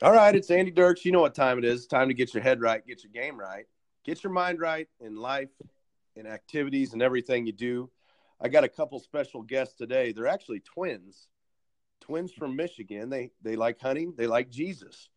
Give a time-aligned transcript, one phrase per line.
[0.00, 1.04] All right, it's Andy Dirks.
[1.04, 1.88] You know what time it is.
[1.88, 3.64] Time to get your head right, get your game right,
[4.04, 5.50] get your mind right in life,
[6.14, 7.90] in activities, and everything you do.
[8.40, 10.12] I got a couple special guests today.
[10.12, 11.26] They're actually twins,
[12.00, 13.10] twins from Michigan.
[13.10, 14.14] They they like hunting.
[14.16, 15.08] They like Jesus.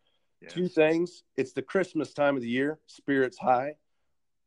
[0.42, 0.52] Yes.
[0.52, 1.22] Two things.
[1.38, 2.80] It's the Christmas time of the year.
[2.88, 3.76] Spirits high.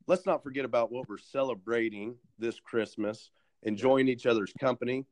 [0.09, 3.30] Let's not forget about what we're celebrating this Christmas.
[3.62, 5.07] Enjoying each other's company.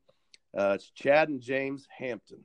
[0.55, 2.43] Uh, it's Chad and James Hampton.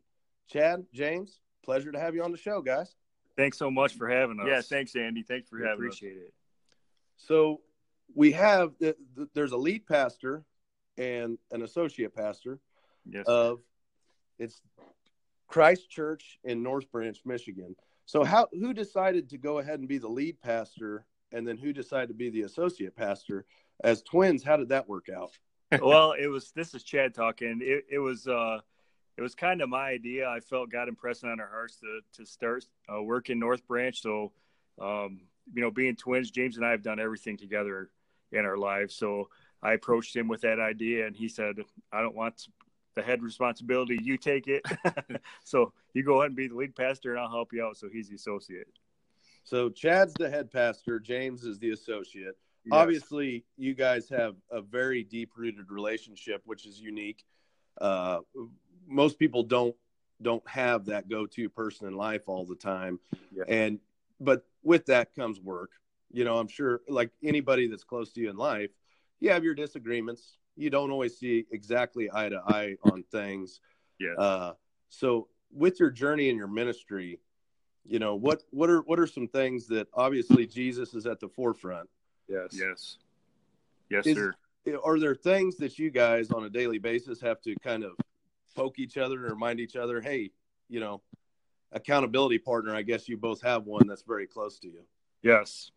[0.48, 2.94] Chad, James, pleasure to have you on the show, guys.
[3.36, 4.46] Thanks so much for having us.
[4.48, 5.22] Yeah, thanks, Andy.
[5.22, 6.24] Thanks for we having appreciate us.
[6.24, 6.34] it.
[7.16, 7.60] So
[8.14, 8.72] we have
[9.34, 10.44] there's a lead pastor
[10.96, 12.58] and an associate pastor
[13.08, 13.24] yes.
[13.26, 13.60] of
[14.38, 14.60] it's
[15.46, 17.74] Christ Church in North Branch, Michigan.
[18.06, 21.72] So how who decided to go ahead and be the lead pastor and then who
[21.72, 23.44] decided to be the associate pastor
[23.84, 24.42] as twins?
[24.42, 25.32] How did that work out?
[25.82, 27.60] well, it was this is Chad talking.
[27.62, 28.60] It, it was uh
[29.18, 30.28] it was kind of my idea.
[30.28, 34.00] I felt God impressing on our hearts to to start uh, work in North Branch.
[34.00, 34.30] So,
[34.80, 35.22] um,
[35.52, 37.90] you know, being twins, James and I have done everything together
[38.30, 38.94] in our lives.
[38.94, 39.28] So
[39.60, 41.56] I approached him with that idea, and he said,
[41.92, 42.46] "I don't want
[42.94, 43.98] the head responsibility.
[44.00, 44.64] You take it.
[45.44, 47.88] so you go ahead and be the lead pastor, and I'll help you out." So
[47.92, 48.68] he's the associate.
[49.42, 51.00] So Chad's the head pastor.
[51.00, 52.36] James is the associate.
[52.64, 52.72] Yes.
[52.72, 57.24] Obviously, you guys have a very deep rooted relationship, which is unique.
[57.80, 58.20] Uh,
[58.88, 59.74] most people don't
[60.20, 62.98] don't have that go-to person in life all the time.
[63.32, 63.44] Yeah.
[63.46, 63.78] and
[64.20, 65.70] but with that comes work.
[66.10, 68.70] You know i'm sure like anybody that's close to you in life
[69.20, 70.38] you have your disagreements.
[70.56, 73.60] You don't always see exactly eye to eye on things.
[74.00, 74.52] Yeah uh,
[74.88, 77.20] so with your journey in your ministry
[77.86, 81.28] you know what what are what are some things that obviously jesus is at the
[81.28, 81.88] forefront?
[82.28, 82.50] Yes.
[82.52, 82.98] Yes.
[83.90, 84.34] Yes is, sir.
[84.84, 87.92] Are there things that you guys on a daily basis have to kind of
[88.58, 90.30] poke each other and remind each other, hey,
[90.68, 91.00] you know,
[91.72, 92.74] accountability partner.
[92.74, 94.82] I guess you both have one that's very close to you.
[95.22, 95.70] Yes,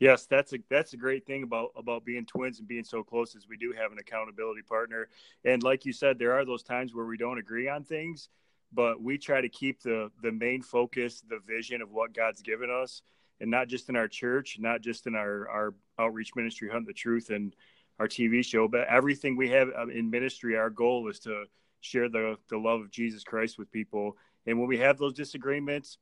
[0.00, 3.34] yes, that's a that's a great thing about about being twins and being so close
[3.34, 5.08] is we do have an accountability partner.
[5.44, 8.30] And like you said, there are those times where we don't agree on things,
[8.72, 12.70] but we try to keep the the main focus, the vision of what God's given
[12.70, 13.02] us,
[13.40, 16.94] and not just in our church, not just in our our outreach ministry, hunt the
[16.94, 17.54] truth, and
[17.98, 20.56] our TV show, but everything we have uh, in ministry.
[20.56, 21.44] Our goal is to
[21.84, 24.16] share the the love of Jesus Christ with people.
[24.46, 25.98] And when we have those disagreements,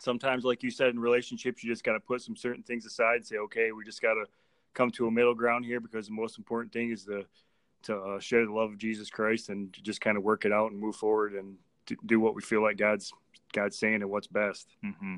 [0.00, 3.16] sometimes, like you said, in relationships, you just got to put some certain things aside
[3.16, 4.24] and say, okay, we just got to
[4.74, 7.24] come to a middle ground here because the most important thing is to
[7.84, 10.70] to uh, share the love of Jesus Christ and just kind of work it out
[10.70, 11.56] and move forward and
[12.06, 13.12] do what we feel like God's
[13.52, 14.68] God's saying and what's best.
[14.84, 15.16] Mm-hmm.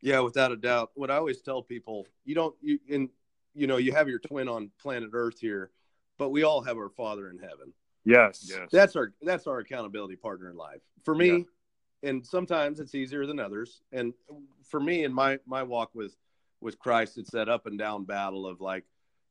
[0.00, 0.90] Yeah, without a doubt.
[0.94, 3.08] What I always tell people, you don't you in
[3.54, 5.70] you know you have your twin on planet Earth here,
[6.18, 7.72] but we all have our Father in heaven.
[8.04, 8.46] Yes.
[8.48, 8.68] yes.
[8.70, 10.80] That's our that's our accountability partner in life.
[11.04, 11.46] For me,
[12.02, 12.10] yeah.
[12.10, 13.82] and sometimes it's easier than others.
[13.92, 14.12] And
[14.64, 16.16] for me in my my walk with
[16.60, 18.84] with Christ, it's that up and down battle of like,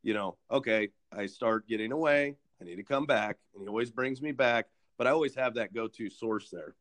[0.04, 3.92] you know, okay, I start getting away, I need to come back, and he always
[3.92, 4.68] brings me back,
[4.98, 6.76] but I always have that go-to source there.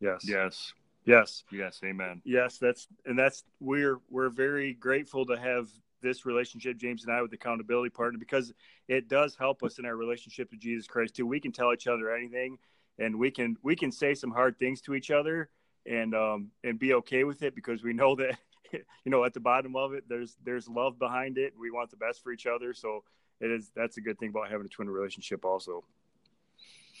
[0.00, 0.22] Yes.
[0.24, 0.72] Yes.
[1.04, 1.44] Yes.
[1.50, 1.80] Yes.
[1.84, 2.22] Amen.
[2.24, 2.58] Yes.
[2.58, 5.68] That's and that's we're we're very grateful to have
[6.02, 8.52] this relationship, James and I, with accountability partner, because
[8.88, 11.26] it does help us in our relationship to Jesus Christ too.
[11.26, 12.58] We can tell each other anything,
[12.98, 15.48] and we can we can say some hard things to each other,
[15.86, 18.36] and um and be okay with it because we know that
[18.72, 21.54] you know at the bottom of it there's there's love behind it.
[21.58, 23.04] We want the best for each other, so
[23.40, 25.84] it is that's a good thing about having a twin relationship also.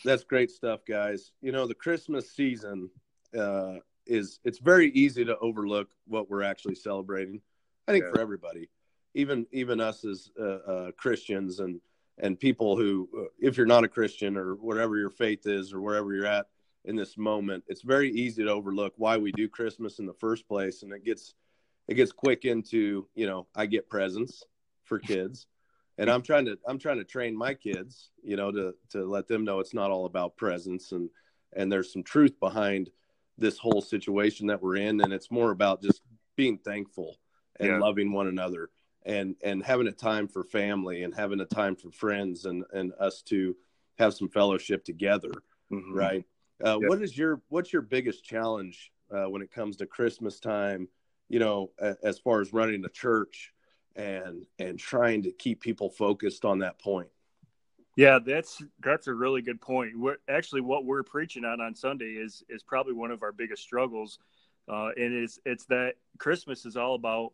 [0.04, 1.32] That's great stuff, guys.
[1.40, 2.90] You know the Christmas season
[3.38, 3.76] uh,
[4.06, 7.40] is it's very easy to overlook what we're actually celebrating.
[7.88, 8.12] I think yeah.
[8.12, 8.68] for everybody
[9.14, 11.80] even even us as uh, uh, Christians and
[12.18, 15.80] and people who, uh, if you're not a Christian or whatever your faith is or
[15.80, 16.46] wherever you're at
[16.84, 20.46] in this moment, it's very easy to overlook why we do Christmas in the first
[20.46, 21.34] place, and it gets
[21.88, 24.44] it gets quick into you know I get presents
[24.84, 25.46] for kids,
[25.98, 29.28] and I'm trying to I'm trying to train my kids, you know, to to let
[29.28, 31.08] them know it's not all about presents and
[31.54, 32.90] and there's some truth behind
[33.38, 36.02] this whole situation that we're in, and it's more about just
[36.36, 37.16] being thankful
[37.60, 37.78] and yeah.
[37.78, 38.70] loving one another
[39.04, 42.92] and and having a time for family and having a time for friends and and
[42.98, 43.56] us to
[43.98, 45.30] have some fellowship together
[45.70, 45.94] mm-hmm.
[45.94, 46.24] right
[46.64, 46.88] uh, yep.
[46.88, 50.88] what is your what's your biggest challenge uh, when it comes to christmas time
[51.28, 53.52] you know a, as far as running a church
[53.96, 57.08] and and trying to keep people focused on that point
[57.96, 62.12] yeah that's that's a really good point we're, actually what we're preaching on on sunday
[62.12, 64.18] is is probably one of our biggest struggles
[64.68, 67.32] uh, and it's it's that christmas is all about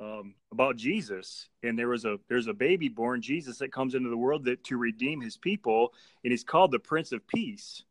[0.00, 4.10] um, about Jesus, and there was a there's a baby born, Jesus, that comes into
[4.10, 5.92] the world that to redeem His people,
[6.22, 7.84] and He's called the Prince of Peace.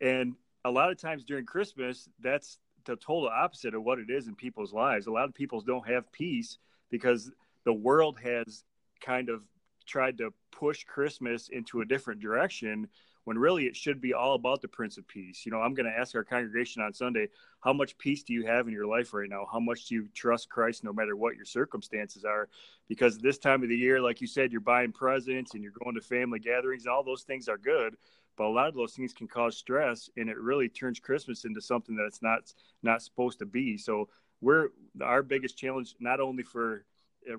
[0.00, 0.34] And
[0.64, 4.34] a lot of times during Christmas, that's the total opposite of what it is in
[4.34, 5.06] people's lives.
[5.06, 6.58] A lot of people don't have peace
[6.90, 7.30] because
[7.64, 8.64] the world has
[9.00, 9.42] kind of
[9.86, 12.88] tried to push Christmas into a different direction
[13.24, 15.46] when really it should be all about the Prince of Peace.
[15.46, 17.28] You know, I'm going to ask our congregation on Sunday,
[17.60, 19.46] how much peace do you have in your life right now?
[19.50, 22.48] How much do you trust Christ no matter what your circumstances are?
[22.88, 25.94] Because this time of the year, like you said, you're buying presents and you're going
[25.94, 27.96] to family gatherings, and all those things are good.
[28.36, 31.60] But a lot of those things can cause stress, and it really turns Christmas into
[31.60, 32.52] something that it's not
[32.82, 33.76] not supposed to be.
[33.76, 34.08] So
[34.40, 34.68] we're
[35.00, 36.84] our biggest challenge, not only for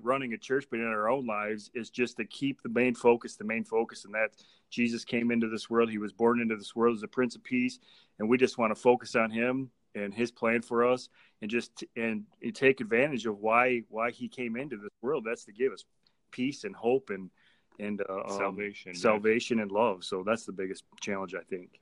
[0.02, 3.36] running a church, but in our own lives, is just to keep the main focus,
[3.36, 4.30] the main focus, and that
[4.70, 5.90] Jesus came into this world.
[5.90, 7.78] He was born into this world as a Prince of Peace,
[8.18, 11.08] and we just want to focus on Him and His plan for us,
[11.42, 15.24] and just and, and take advantage of why why He came into this world.
[15.26, 15.84] That's to give us
[16.30, 17.30] peace and hope and
[17.78, 20.04] and uh, um, salvation, um, salvation and love.
[20.04, 21.80] So that's the biggest challenge, I think.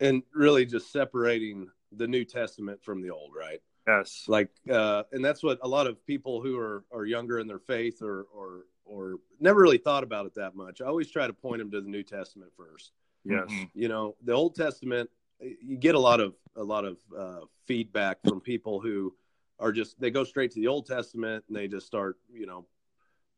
[0.00, 3.60] And really, just separating the New Testament from the Old, right?
[3.86, 4.24] Yes.
[4.26, 7.60] Like, uh, and that's what a lot of people who are, are younger in their
[7.60, 10.80] faith or, or, or never really thought about it that much.
[10.80, 12.92] I always try to point them to the New Testament first.
[13.24, 13.48] Yes.
[13.48, 13.64] Mm-hmm.
[13.74, 15.08] You know, the Old Testament,
[15.40, 19.14] you get a lot of, a lot of uh, feedback from people who
[19.58, 22.66] are just, they go straight to the Old Testament and they just start, you know,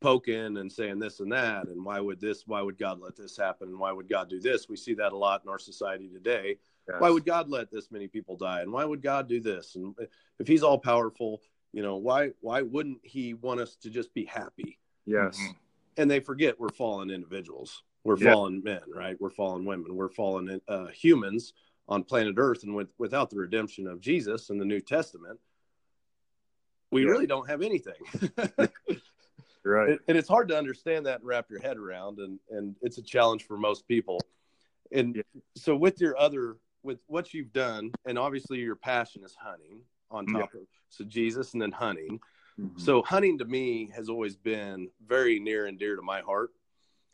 [0.01, 1.67] poking and saying this and that.
[1.69, 3.69] And why would this, why would God let this happen?
[3.69, 4.69] And why would God do this?
[4.69, 6.59] We see that a lot in our society today
[6.89, 7.01] Yes.
[7.01, 8.63] Why would God let this many people die?
[8.63, 9.77] And why would God do this?
[9.77, 9.95] And
[10.39, 11.43] if He's all powerful,
[11.73, 14.79] you know, why why wouldn't He want us to just be happy?
[15.05, 15.39] Yes.
[15.39, 15.53] Mm-hmm.
[15.99, 17.83] And they forget we're fallen individuals.
[18.05, 18.33] We're yeah.
[18.33, 19.17] fallen men, right?
[19.21, 19.97] We're fallen women.
[19.97, 21.53] We're fallen uh, humans
[21.89, 25.39] on planet Earth, and with, without the redemption of Jesus and the New Testament,
[26.91, 27.11] we yeah.
[27.11, 27.95] really don't have anything.
[29.65, 29.99] right.
[30.09, 33.03] And it's hard to understand that and wrap your head around, and and it's a
[33.03, 34.21] challenge for most people.
[34.93, 35.23] And yeah.
[35.57, 40.27] so, with your other with what you've done, and obviously your passion is hunting on
[40.27, 40.61] top yeah.
[40.61, 42.19] of so Jesus and then hunting.
[42.59, 42.79] Mm-hmm.
[42.79, 46.51] So hunting to me has always been very near and dear to my heart.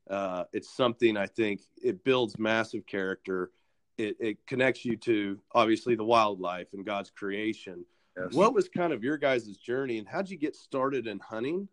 [0.08, 3.50] Uh, it's something I think it builds massive character.
[3.96, 7.84] It, it, connects you to obviously the wildlife and God's creation.
[8.16, 8.32] Yes.
[8.32, 11.68] What was kind of your guys' journey, and how'd you get started in hunting?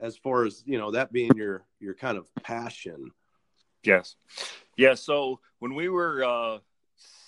[0.00, 3.10] As far as you know, that being your your kind of passion.
[3.82, 4.16] Yes,
[4.76, 4.94] yeah.
[4.94, 6.58] So when we were uh,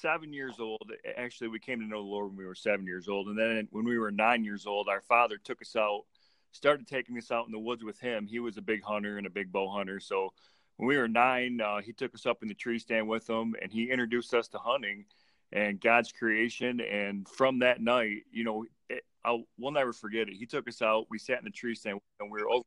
[0.00, 3.08] seven years old, actually, we came to know the Lord when we were seven years
[3.08, 3.28] old.
[3.28, 6.02] And then when we were nine years old, our father took us out,
[6.50, 8.26] started taking us out in the woods with him.
[8.26, 10.00] He was a big hunter and a big bow hunter.
[10.00, 10.32] So
[10.76, 13.54] when we were nine, uh, he took us up in the tree stand with him
[13.62, 15.04] and he introduced us to hunting
[15.52, 16.80] and God's creation.
[16.80, 20.34] And from that night, you know, it, I'll, we'll never forget it.
[20.34, 21.06] He took us out.
[21.10, 22.64] We sat in the tree stand and we were over.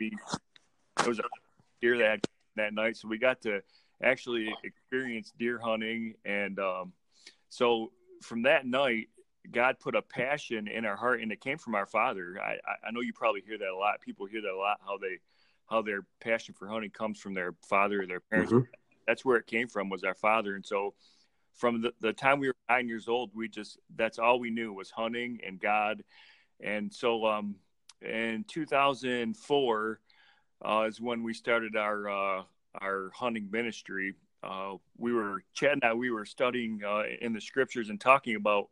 [0.00, 0.12] It
[1.06, 1.22] was a
[1.80, 2.26] deer that
[2.56, 3.62] that night, so we got to
[4.02, 6.92] actually experience deer hunting, and um,
[7.48, 9.08] so from that night,
[9.50, 12.38] God put a passion in our heart, and it came from our father.
[12.40, 14.00] I, I know you probably hear that a lot.
[14.00, 14.80] People hear that a lot.
[14.84, 15.18] How they
[15.68, 18.52] how their passion for hunting comes from their father or their parents.
[18.52, 18.66] Mm-hmm.
[19.06, 20.94] That's where it came from was our father, and so
[21.54, 24.72] from the, the time we were nine years old, we just that's all we knew
[24.72, 26.02] was hunting and God,
[26.60, 27.56] and so um,
[28.00, 30.00] in 2004
[30.64, 32.42] uh, is when we started our uh,
[32.80, 37.40] our hunting ministry, uh, we were Chad and I, we were studying uh, in the
[37.40, 38.68] scriptures and talking about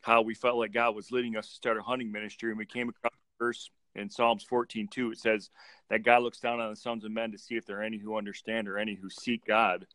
[0.00, 2.66] how we felt like God was leading us to start a hunting ministry, and we
[2.66, 5.12] came across a verse in Psalms 14 2.
[5.12, 5.50] It says
[5.90, 7.98] that God looks down on the sons of men to see if there are any
[7.98, 9.86] who understand or any who seek God.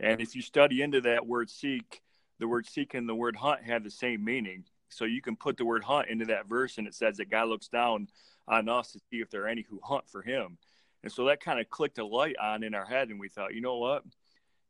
[0.00, 2.02] And if you study into that word seek,
[2.38, 4.64] the word seek and the word hunt have the same meaning.
[4.88, 7.48] So you can put the word hunt into that verse, and it says that God
[7.48, 8.08] looks down
[8.46, 10.58] on us to see if there are any who hunt for Him.
[11.02, 13.54] And so that kind of clicked a light on in our head, and we thought,
[13.54, 14.04] you know what?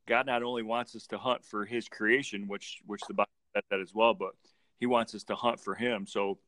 [0.07, 3.65] God not only wants us to hunt for His creation, which which the Bible said
[3.71, 4.33] that as well, but
[4.79, 6.07] He wants us to hunt for Him.
[6.07, 6.39] So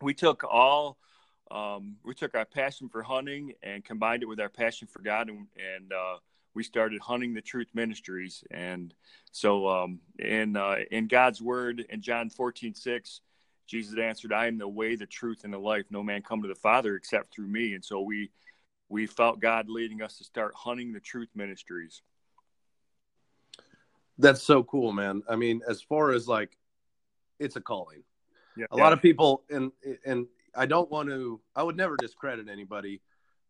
[0.00, 0.98] we took all
[1.50, 5.28] um, we took our passion for hunting and combined it with our passion for God,
[5.28, 6.16] and, and uh,
[6.56, 8.42] we started hunting the truth ministries.
[8.50, 8.92] And
[9.30, 13.20] so, um, in uh, in God's word in John fourteen six,
[13.66, 15.84] Jesus answered, "I am the way, the truth, and the life.
[15.90, 18.30] No man come to the Father except through me." And so we
[18.88, 22.02] we felt God leading us to start hunting the truth ministries.
[24.18, 25.22] That's so cool, man.
[25.28, 26.56] I mean, as far as like,
[27.38, 28.02] it's a calling.
[28.56, 28.64] Yeah.
[28.70, 29.70] A lot of people, and
[30.06, 31.38] and I don't want to.
[31.54, 33.02] I would never discredit anybody,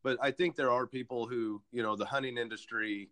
[0.07, 3.11] but I think there are people who, you know, the hunting industry,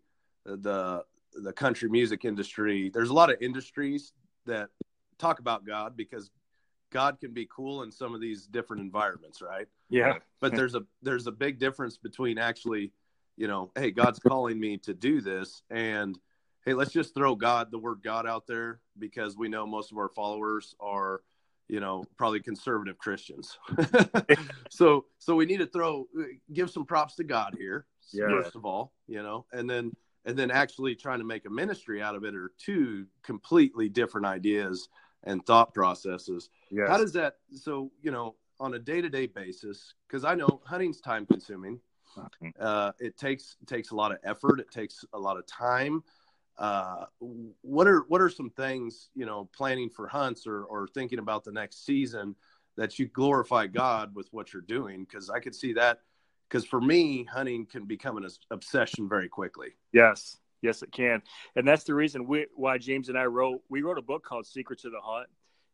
[0.49, 2.89] uh, the the country music industry.
[2.89, 4.13] There's a lot of industries
[4.45, 4.69] that
[5.17, 6.31] talk about God because
[6.93, 9.67] God can be cool in some of these different environments, right?
[9.89, 10.19] Yeah.
[10.39, 12.93] But there's a there's a big difference between actually,
[13.35, 16.17] you know, hey, God's calling me to do this and
[16.65, 19.97] hey, let's just throw God, the word God out there because we know most of
[19.97, 21.23] our followers are,
[21.67, 23.57] you know, probably conservative Christians.
[24.69, 26.07] so, so we need to throw,
[26.53, 28.27] give some props to God here, yeah.
[28.29, 29.91] first of all, you know, and then,
[30.25, 34.25] and then actually trying to make a ministry out of it are two completely different
[34.25, 34.89] ideas
[35.23, 36.49] and thought processes.
[36.71, 36.87] Yes.
[36.87, 40.61] How does that, so, you know, on a day to day basis, because I know
[40.65, 41.79] hunting's time consuming.
[42.59, 44.61] Uh, it takes takes a lot of effort.
[44.61, 46.01] It takes a lot of time
[46.57, 47.05] uh,
[47.61, 51.43] what are what are some things you know planning for hunts or or thinking about
[51.43, 52.35] the next season
[52.77, 55.05] that you glorify God with what you're doing?
[55.05, 55.99] Because I could see that.
[56.47, 59.69] Because for me, hunting can become an obsession very quickly.
[59.91, 61.21] Yes, yes, it can,
[61.55, 63.61] and that's the reason we, why James and I wrote.
[63.69, 65.27] We wrote a book called Secrets of the Hunt,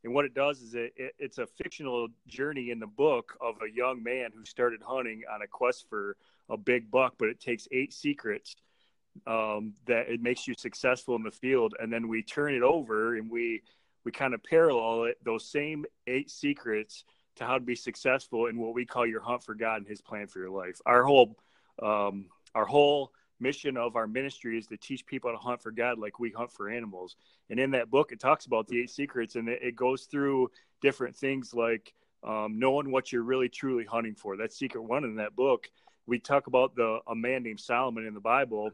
[0.03, 3.55] and what it does is it, it, it's a fictional journey in the book of
[3.61, 6.15] a young man who started hunting on a quest for
[6.49, 8.55] a big buck, but it takes eight secrets
[9.27, 13.15] um, that it makes you successful in the field, and then we turn it over
[13.15, 13.61] and we
[14.03, 17.03] we kind of parallel it those same eight secrets
[17.35, 20.01] to how to be successful in what we call your hunt for God and His
[20.01, 20.79] plan for your life.
[20.85, 21.37] Our whole
[21.81, 22.25] um,
[22.55, 26.19] our whole mission of our ministry is to teach people to hunt for God like
[26.19, 27.15] we hunt for animals.
[27.49, 30.51] And in that book, it talks about the eight secrets, and it, goes through
[30.81, 34.37] different things like um, knowing what you're really truly hunting for.
[34.37, 35.69] That's secret one in that book.
[36.05, 38.71] We talk about the a man named Solomon in the Bible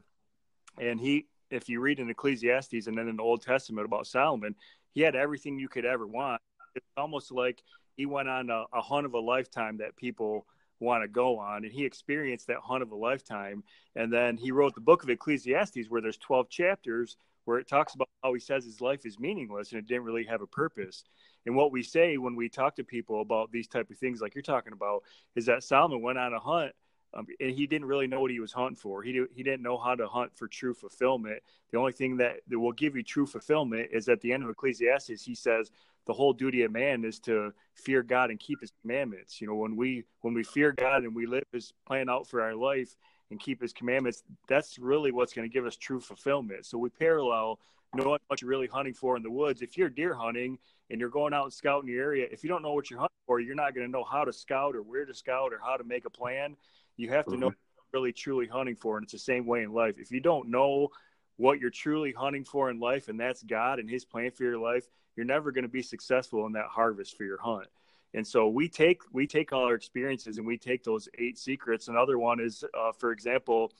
[0.77, 4.55] and he, if you read in Ecclesiastes and then in the Old Testament about Solomon,
[4.93, 6.41] he had everything you could ever want.
[6.75, 7.63] It's almost like
[7.95, 10.45] he went on a, a hunt of a lifetime that people
[10.79, 11.63] want to go on.
[11.63, 13.63] And he experienced that hunt of a lifetime.
[13.95, 17.95] And then he wrote the book of ecclesiastes where there's 12 chapters where it talks
[17.95, 21.03] about how he says his life is meaningless and it didn't really have a purpose.
[21.45, 24.35] And what we say when we talk to people about these type of things like
[24.35, 25.03] you're talking about
[25.35, 26.73] is that solomon went on a hunt
[27.13, 29.01] um, and he didn't really know what he was hunting for.
[29.01, 31.41] He he didn't know how to hunt for true fulfillment.
[31.71, 34.49] The only thing that, that will give you true fulfillment is at the end of
[34.49, 35.23] Ecclesiastes.
[35.23, 35.71] He says
[36.05, 39.41] the whole duty of man is to fear God and keep His commandments.
[39.41, 42.41] You know, when we when we fear God and we live His plan out for
[42.41, 42.95] our life
[43.31, 46.65] and keep His commandments, that's really what's going to give us true fulfillment.
[46.65, 47.59] So we parallel
[47.93, 49.61] knowing what you're really hunting for in the woods.
[49.61, 50.59] If you're deer hunting
[50.89, 53.15] and you're going out and scouting your area, if you don't know what you're hunting
[53.25, 55.77] for, you're not going to know how to scout or where to scout or how
[55.77, 56.55] to make a plan.
[56.97, 57.41] You have to mm-hmm.
[57.41, 57.53] know
[57.93, 59.95] really truly hunting for, and it's the same way in life.
[59.97, 60.89] If you don't know
[61.37, 64.57] what you're truly hunting for in life, and that's God and His plan for your
[64.57, 67.67] life, you're never going to be successful in that harvest for your hunt.
[68.13, 71.87] And so we take we take all our experiences and we take those eight secrets.
[71.87, 73.71] Another one is, uh, for example,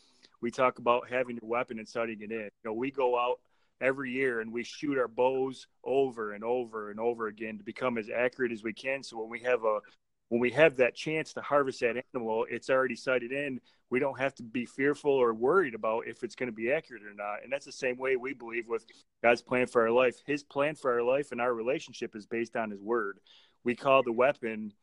[0.41, 2.43] we talk about having your weapon and setting it in.
[2.43, 3.39] You know, we go out
[3.79, 7.97] every year and we shoot our bows over and over and over again to become
[7.97, 9.03] as accurate as we can.
[9.03, 9.79] So when we have a
[10.29, 13.61] when we have that chance to harvest that animal, it's already sighted in.
[13.89, 17.03] We don't have to be fearful or worried about if it's going to be accurate
[17.03, 17.43] or not.
[17.43, 18.85] And that's the same way we believe with
[19.23, 20.15] God's plan for our life.
[20.25, 23.19] His plan for our life and our relationship is based on His word.
[23.63, 24.73] We call the weapon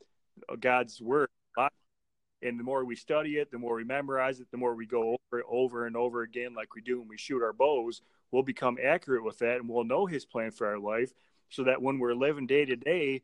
[0.49, 1.29] uh, God's word.
[2.43, 5.17] And the more we study it, the more we memorize it, the more we go
[5.33, 8.43] over it over and over again, like we do when we shoot our bows, we'll
[8.43, 11.13] become accurate with that and we'll know His plan for our life
[11.49, 13.23] so that when we're living day to day,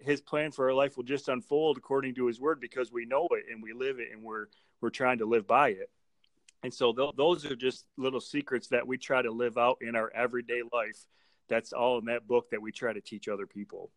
[0.00, 3.28] his plan for our life will just unfold according to his word because we know
[3.32, 4.46] it and we live it and we're
[4.80, 5.90] we're trying to live by it.
[6.62, 9.96] And so th- those are just little secrets that we try to live out in
[9.96, 11.04] our everyday life.
[11.48, 13.90] That's all in that book that we try to teach other people.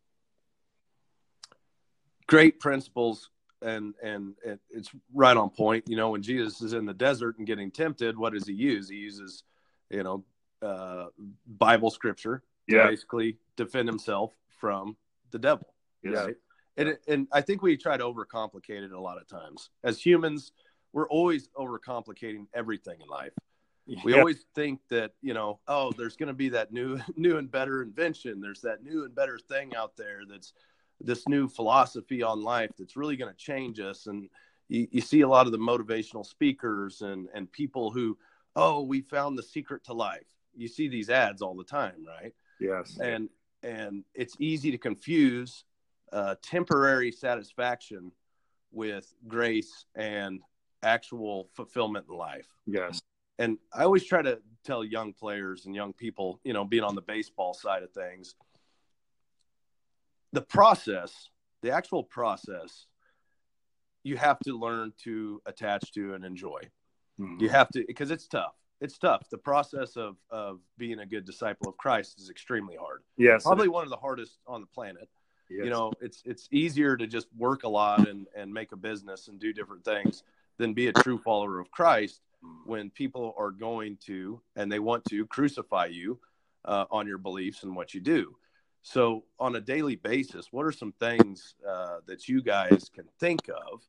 [2.27, 3.29] Great principles
[3.61, 4.33] and and
[4.69, 5.85] it's right on point.
[5.87, 8.89] You know when jesus is in the desert and getting tempted what does he use?
[8.89, 9.43] He uses
[9.89, 10.23] you know
[10.61, 11.07] uh
[11.45, 12.87] bible scripture to yeah.
[12.87, 14.95] basically defend himself from
[15.31, 15.74] the devil.
[16.13, 16.27] Yeah.
[16.77, 19.69] And, and I think we try to overcomplicate it a lot of times.
[19.83, 20.51] As humans,
[20.93, 23.31] we're always overcomplicating everything in life.
[24.03, 24.19] We yeah.
[24.19, 27.81] always think that, you know, oh, there's going to be that new, new and better
[27.81, 28.41] invention.
[28.41, 30.53] There's that new and better thing out there that's
[30.99, 34.07] this new philosophy on life that's really going to change us.
[34.07, 34.29] And
[34.69, 38.17] you, you see a lot of the motivational speakers and, and people who,
[38.55, 40.25] oh, we found the secret to life.
[40.55, 42.33] You see these ads all the time, right?
[42.59, 42.97] Yes.
[43.01, 43.29] And
[43.61, 45.65] and it's easy to confuse
[46.11, 48.11] uh, temporary satisfaction
[48.71, 50.41] with grace and
[50.83, 52.47] actual fulfillment in life.
[52.65, 53.01] Yes.
[53.37, 56.95] And I always try to tell young players and young people, you know, being on
[56.95, 58.35] the baseball side of things,
[60.31, 61.29] the process,
[61.61, 62.85] the actual process,
[64.03, 66.61] you have to learn to attach to and enjoy.
[67.19, 67.41] Mm-hmm.
[67.41, 69.29] You have to, because it's tough it's tough.
[69.29, 73.03] The process of of being a good disciple of Christ is extremely hard.
[73.17, 75.09] Yes, probably one of the hardest on the planet.
[75.65, 79.27] You know, it's it's easier to just work a lot and and make a business
[79.27, 80.23] and do different things
[80.57, 82.21] than be a true follower of Christ.
[82.65, 86.19] when people are going to and they want to crucify you
[86.65, 88.35] uh, on your beliefs and what you do.
[88.87, 93.49] So, on a daily basis, what are some things uh, that you guys can think
[93.49, 93.81] of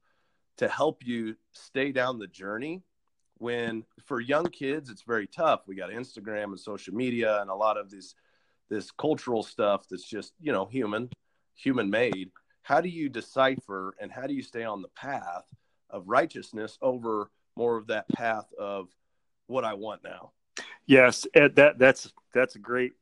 [0.56, 2.82] to help you stay down the journey?
[3.36, 5.60] When for young kids, it's very tough.
[5.66, 8.14] We got Instagram and social media and a lot of this
[8.70, 11.10] this cultural stuff that's just you know human,
[11.56, 12.30] human made.
[12.62, 15.44] How do you decipher and how do you stay on the path
[15.90, 18.88] of righteousness over more of that path of
[19.46, 20.32] what I want now?
[20.86, 22.92] Yes, that that's that's a great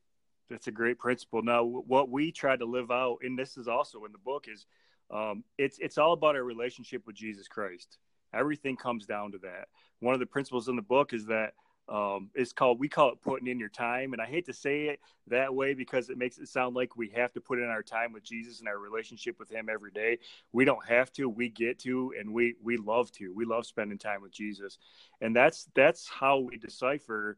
[0.49, 1.41] that's a great principle.
[1.41, 4.65] Now, what we try to live out, and this is also in the book, is
[5.11, 7.97] um, it's it's all about our relationship with Jesus Christ.
[8.33, 9.67] Everything comes down to that.
[9.99, 11.53] One of the principles in the book is that
[11.87, 14.85] um, it's called we call it putting in your time, and I hate to say
[14.85, 17.83] it that way because it makes it sound like we have to put in our
[17.83, 20.17] time with Jesus and our relationship with Him every day.
[20.51, 21.29] We don't have to.
[21.29, 23.31] We get to, and we we love to.
[23.33, 24.79] We love spending time with Jesus,
[25.21, 27.37] and that's that's how we decipher.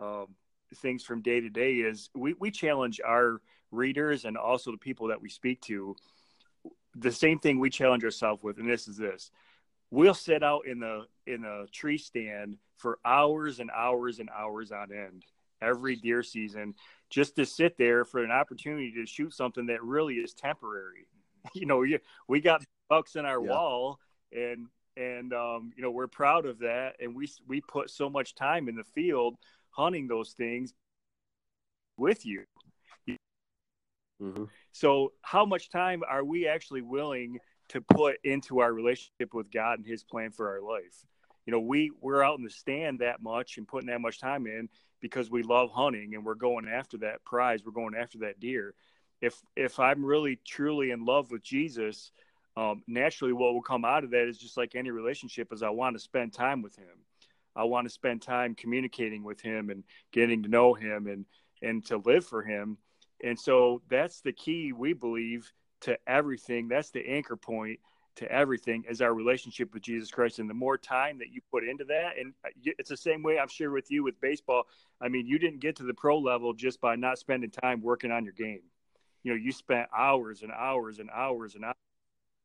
[0.00, 0.28] Um,
[0.76, 3.40] things from day to day is we, we challenge our
[3.70, 5.96] readers and also the people that we speak to
[6.94, 9.30] the same thing we challenge ourselves with and this is this
[9.90, 14.72] we'll sit out in the in a tree stand for hours and hours and hours
[14.72, 15.24] on end
[15.60, 16.74] every deer season
[17.10, 21.08] just to sit there for an opportunity to shoot something that really is temporary
[21.54, 21.84] you know
[22.28, 23.50] we got bucks in our yeah.
[23.50, 23.98] wall
[24.32, 24.66] and
[24.96, 28.68] and um, you know we're proud of that and we we put so much time
[28.68, 29.36] in the field
[29.70, 30.72] hunting those things
[31.96, 32.44] with you.
[34.20, 34.44] Mm-hmm.
[34.72, 37.38] So, how much time are we actually willing
[37.68, 41.04] to put into our relationship with God and His plan for our life?
[41.46, 44.46] You know, we we're out in the stand that much and putting that much time
[44.46, 44.68] in
[45.00, 47.64] because we love hunting and we're going after that prize.
[47.64, 48.74] We're going after that deer.
[49.20, 52.12] If if I'm really truly in love with Jesus,
[52.56, 55.70] um, naturally, what will come out of that is just like any relationship, is I
[55.70, 57.04] want to spend time with Him.
[57.58, 59.82] I want to spend time communicating with him and
[60.12, 61.26] getting to know him and
[61.60, 62.78] and to live for him.
[63.22, 66.68] And so that's the key we believe to everything.
[66.68, 67.80] That's the anchor point
[68.16, 70.40] to everything is our relationship with Jesus Christ.
[70.40, 73.48] And the more time that you put into that, and it's the same way I'm
[73.48, 74.64] sure with you with baseball.
[75.00, 78.10] I mean, you didn't get to the pro level just by not spending time working
[78.10, 78.62] on your game.
[79.22, 81.74] You know, you spent hours and hours and hours and hours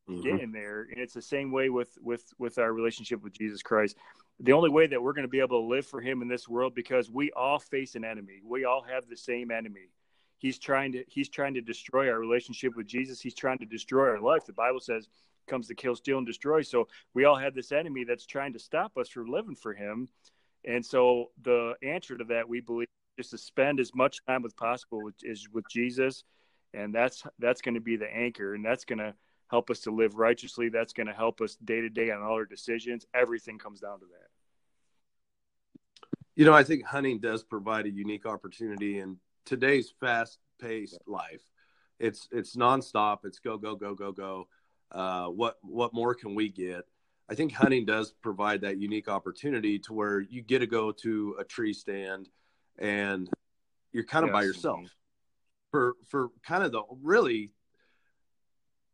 [0.10, 0.22] mm-hmm.
[0.22, 0.88] getting there.
[0.92, 3.98] And it's the same way with with with our relationship with Jesus Christ
[4.40, 6.48] the only way that we're going to be able to live for him in this
[6.48, 9.90] world because we all face an enemy we all have the same enemy
[10.44, 14.08] he's trying to he's trying to destroy our relationship with jesus he's trying to destroy
[14.10, 15.08] our life the bible says
[15.48, 18.60] comes to kill steal and destroy so we all have this enemy that's trying to
[18.60, 20.08] stop us from living for him
[20.66, 24.54] and so the answer to that we believe is to spend as much time as
[24.54, 26.24] possible with, is with jesus
[26.74, 29.14] and that's that's going to be the anchor and that's going to
[29.54, 30.70] help us to live righteously.
[30.70, 33.06] That's going to help us day to day on all our decisions.
[33.14, 34.30] Everything comes down to that.
[36.36, 41.42] You know, I think hunting does provide a unique opportunity in today's fast paced life.
[42.00, 43.20] It's it's nonstop.
[43.26, 44.48] It's go go go go go.
[44.92, 46.86] Uh, what what more can we get?
[47.30, 51.36] I think hunting does provide that unique opportunity to where you get to go to
[51.40, 52.30] a tree stand
[52.78, 53.30] and
[53.92, 54.34] you're kind of yes.
[54.34, 54.96] by yourself
[55.72, 57.52] for for kind of the really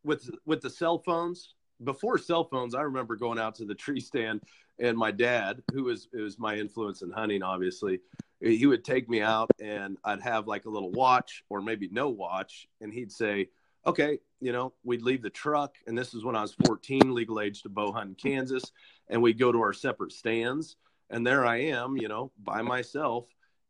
[0.04, 4.00] with with the cell phones before cell phones i remember going out to the tree
[4.00, 4.42] stand
[4.80, 8.00] and my dad who was was my influence in hunting obviously
[8.42, 12.10] he would take me out and i'd have like a little watch or maybe no
[12.10, 13.48] watch and he'd say
[13.86, 17.40] okay you know we'd leave the truck and this is when i was 14 legal
[17.40, 18.72] age to bow hunt in kansas
[19.10, 20.76] and we'd go to our separate stands
[21.10, 23.26] and there i am you know by myself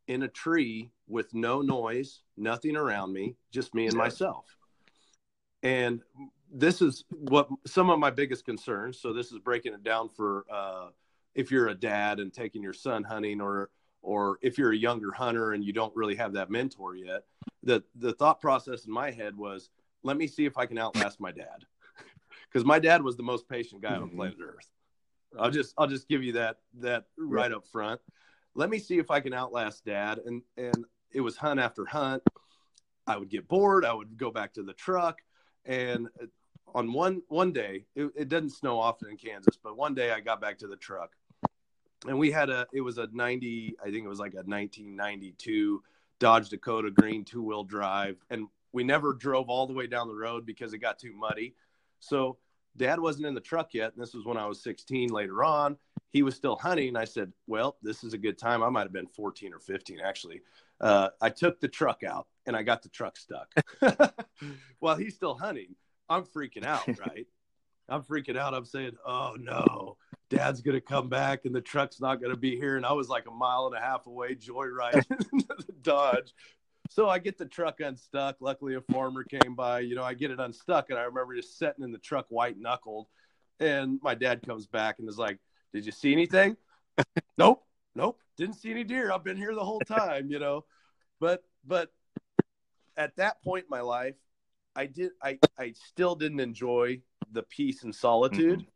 [0.07, 4.45] in a tree with no noise nothing around me just me and myself
[5.63, 6.01] and
[6.51, 8.99] this is what some of my biggest concerns.
[8.99, 10.87] So this is breaking it down for uh,
[11.35, 13.69] if you're a dad and taking your son hunting, or
[14.01, 17.23] or if you're a younger hunter and you don't really have that mentor yet.
[17.63, 19.69] The the thought process in my head was,
[20.03, 21.65] let me see if I can outlast my dad,
[22.51, 24.03] because my dad was the most patient guy mm-hmm.
[24.03, 24.69] on planet Earth.
[25.37, 27.99] I'll just I'll just give you that that right up front.
[28.55, 32.23] Let me see if I can outlast dad, and and it was hunt after hunt.
[33.05, 33.85] I would get bored.
[33.85, 35.19] I would go back to the truck
[35.65, 36.09] and
[36.73, 40.19] on one one day, it, it doesn't snow often in Kansas, but one day I
[40.19, 41.11] got back to the truck,
[42.07, 44.95] and we had a it was a ninety, I think it was like a nineteen
[44.95, 45.83] ninety two
[46.19, 50.15] Dodge Dakota Green two wheel drive, and we never drove all the way down the
[50.15, 51.55] road because it got too muddy.
[51.99, 52.37] So
[52.77, 53.93] dad wasn't in the truck yet.
[53.93, 55.77] And this was when I was 16 later on.
[56.11, 56.95] He was still hunting.
[56.95, 58.63] I said, Well, this is a good time.
[58.63, 60.41] I might have been 14 or 15 actually.
[60.81, 63.53] Uh, I took the truck out and I got the truck stuck
[64.79, 65.75] while he's still hunting.
[66.09, 67.27] I'm freaking out, right?
[67.87, 68.53] I'm freaking out.
[68.53, 69.97] I'm saying, oh no,
[70.29, 72.77] dad's gonna come back and the truck's not gonna be here.
[72.77, 76.33] And I was like a mile and a half away joyriding the Dodge.
[76.89, 78.37] So I get the truck unstuck.
[78.39, 79.81] Luckily, a farmer came by.
[79.81, 82.57] You know, I get it unstuck, and I remember just sitting in the truck, white
[82.59, 83.07] knuckled.
[83.59, 85.37] And my dad comes back and is like,
[85.73, 86.57] "Did you see anything?"
[87.37, 87.63] nope,
[87.95, 89.11] nope, didn't see any deer.
[89.11, 90.31] I've been here the whole time.
[90.31, 90.65] You know,
[91.19, 91.91] but but
[92.97, 94.15] at that point in my life,
[94.75, 98.69] I did I I still didn't enjoy the peace and solitude mm-hmm.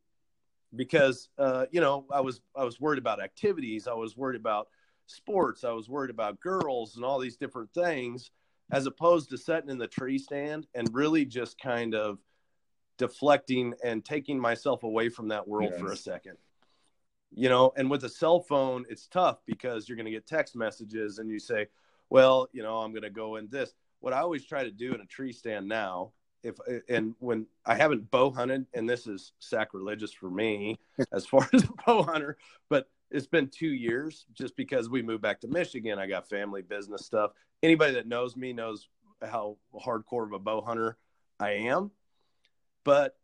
[0.76, 3.88] Because uh, you know I was I was worried about activities.
[3.88, 4.68] I was worried about
[5.06, 5.64] sports.
[5.64, 8.32] I was worried about girls and all these different things,
[8.72, 12.20] as opposed to sitting in the tree stand and really just kind of
[12.98, 15.80] deflecting and taking myself away from that world yes.
[15.80, 16.38] for a second.
[17.36, 20.56] You know, and with a cell phone, it's tough because you're going to get text
[20.56, 21.68] messages and you say,
[22.12, 23.74] well, you know, I'm going to go in this.
[24.02, 26.12] What I always try to do in a tree stand now,
[26.44, 26.56] if
[26.90, 30.78] and when I haven't bow hunted, and this is sacrilegious for me
[31.14, 32.38] as far as a bow hunter,
[32.70, 36.00] but it's been two years just because we moved back to Michigan.
[36.00, 37.32] I got family business stuff.
[37.62, 38.90] Anybody that knows me knows
[39.22, 40.98] how hardcore of a bow hunter
[41.40, 41.92] I am.
[42.84, 43.16] But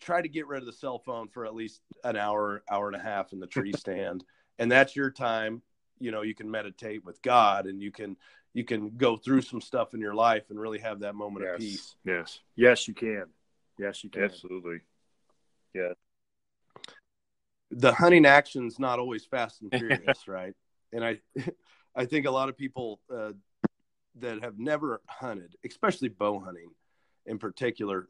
[0.00, 2.96] try to get rid of the cell phone for at least an hour, hour and
[2.96, 4.24] a half in the tree stand.
[4.58, 5.62] and that's your time.
[6.00, 8.16] You know, you can meditate with God and you can
[8.54, 11.54] you can go through some stuff in your life and really have that moment yes.
[11.54, 11.94] of peace.
[12.04, 12.40] Yes.
[12.56, 13.26] Yes, you can.
[13.78, 14.24] Yes, you can.
[14.24, 14.80] Absolutely.
[15.74, 15.92] Yeah
[17.70, 20.54] the hunting action's not always fast and furious, right?
[20.92, 21.20] And I,
[21.96, 23.32] I think a lot of people uh,
[24.16, 26.70] that have never hunted, especially bow hunting
[27.26, 28.08] in particular,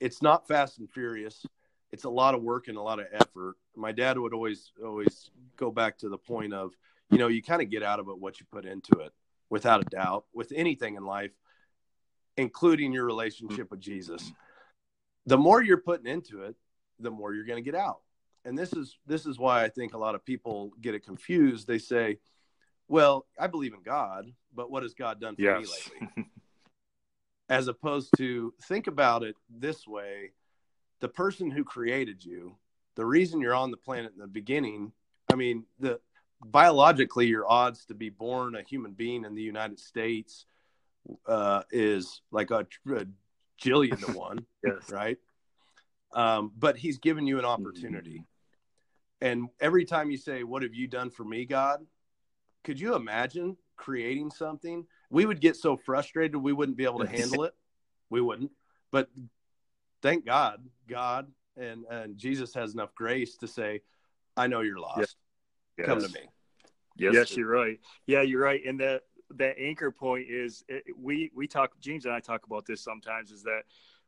[0.00, 1.44] it's not fast and furious.
[1.90, 3.56] It's a lot of work and a lot of effort.
[3.74, 6.72] My dad would always always go back to the point of,
[7.10, 9.12] you know, you kind of get out of it what you put into it,
[9.50, 11.32] without a doubt, with anything in life,
[12.36, 14.32] including your relationship with Jesus.
[15.26, 16.56] The more you're putting into it,
[16.98, 18.00] the more you're going to get out
[18.48, 21.66] and this is this is why I think a lot of people get it confused.
[21.66, 22.18] They say,
[22.88, 25.60] "Well, I believe in God, but what has God done for yes.
[25.60, 25.66] me
[26.00, 26.30] lately?"
[27.50, 30.32] As opposed to think about it this way:
[31.00, 32.56] the person who created you,
[32.94, 34.92] the reason you're on the planet in the beginning.
[35.30, 36.00] I mean, the
[36.44, 40.46] biologically, your odds to be born a human being in the United States
[41.26, 43.06] uh, is like a, a
[43.60, 44.90] jillion to one, yes.
[44.90, 45.18] right?
[46.12, 48.24] Um, but he's given you an opportunity.
[49.20, 51.84] And every time you say, What have you done for me, God?
[52.64, 54.86] Could you imagine creating something?
[55.10, 57.54] We would get so frustrated we wouldn't be able to handle it.
[58.10, 58.50] We wouldn't.
[58.90, 59.08] But
[60.02, 63.82] thank God, God and, and Jesus has enough grace to say,
[64.36, 65.16] I know you're lost.
[65.78, 65.86] Yes.
[65.86, 66.28] Come to me.
[66.96, 67.78] Yes, yes you're right.
[68.06, 68.60] Yeah, you're right.
[68.66, 69.02] And that
[69.36, 73.30] that anchor point is it, we we talk James and I talk about this sometimes
[73.30, 73.62] is that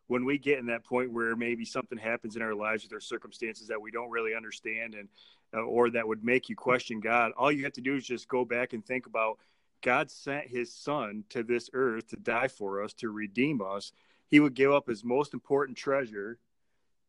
[0.08, 3.00] when we get in that point where maybe something happens in our lives with our
[3.00, 5.08] circumstances that we don't really understand and
[5.54, 8.28] uh, or that would make you question God, all you have to do is just
[8.28, 9.38] go back and think about
[9.82, 13.92] God sent his son to this earth to die for us, to redeem us.
[14.28, 16.38] He would give up his most important treasure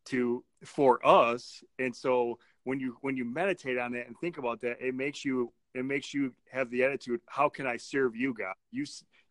[0.05, 1.63] to for us.
[1.79, 5.25] And so when you when you meditate on that and think about that, it makes
[5.25, 8.53] you it makes you have the attitude, how can I serve you, God?
[8.71, 8.85] You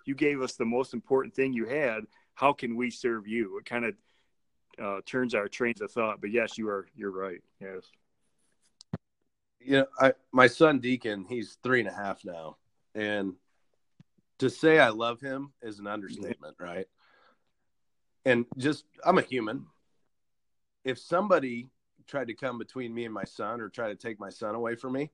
[0.07, 2.05] you gave us the most important thing you had
[2.41, 3.59] how can we serve you?
[3.59, 3.95] It kind of
[4.83, 6.23] uh, turns our trains of thought.
[6.23, 7.43] But yes, you are you're right.
[7.61, 7.85] Yes.
[9.61, 12.57] You know, I my son Deacon, he's three and a half now,
[12.95, 13.35] and
[14.39, 16.87] to say I love him is an understatement, right?
[18.25, 19.67] And just I'm a human.
[20.83, 21.69] If somebody
[22.11, 24.75] tried to come between me and my son or try to take my son away
[24.75, 25.11] from me,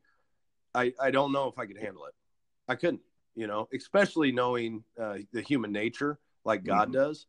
[0.74, 2.14] I I don't know if I could handle it.
[2.68, 3.02] I couldn't,
[3.34, 6.98] you know, especially knowing uh, the human nature like God mm-hmm.
[6.98, 7.26] does.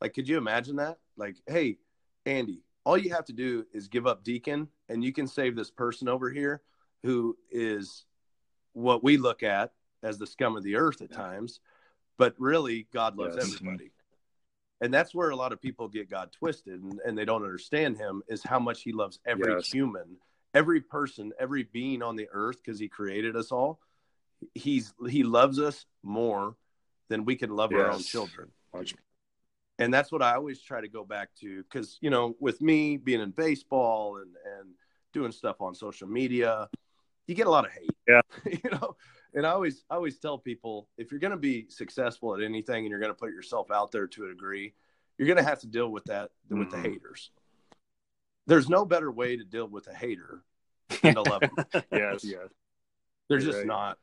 [0.00, 0.98] Like, could you imagine that?
[1.16, 1.76] Like, hey,
[2.24, 5.70] Andy, all you have to do is give up Deacon, and you can save this
[5.70, 6.62] person over here
[7.02, 8.06] who is
[8.72, 11.60] what we look at as the scum of the earth at times,
[12.16, 13.44] but really God loves yes.
[13.44, 13.92] everybody.
[14.80, 17.98] And that's where a lot of people get God twisted and, and they don't understand
[17.98, 19.66] him is how much he loves every yes.
[19.66, 20.16] human,
[20.54, 23.78] every person, every being on the earth because he created us all.
[24.54, 26.56] He's he loves us more
[27.10, 27.80] than we can love yes.
[27.80, 28.48] our own children.
[29.78, 32.96] And that's what I always try to go back to because, you know, with me
[32.96, 34.70] being in baseball and, and
[35.12, 36.68] doing stuff on social media,
[37.26, 37.90] you get a lot of hate.
[38.08, 38.20] Yeah.
[38.64, 38.96] you know,
[39.34, 42.84] and I always, I always tell people if you're going to be successful at anything
[42.84, 44.74] and you're going to put yourself out there to a degree,
[45.18, 46.82] you're going to have to deal with that, with mm-hmm.
[46.82, 47.30] the haters.
[48.46, 50.42] There's no better way to deal with a hater
[51.02, 51.40] than to love
[51.72, 51.84] them.
[51.92, 52.24] yes.
[52.24, 52.48] Yes.
[53.28, 53.66] They're just right.
[53.66, 53.98] not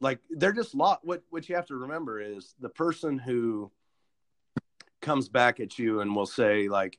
[0.00, 3.70] like they're just lot what what you have to remember is the person who
[5.00, 6.98] comes back at you and will say like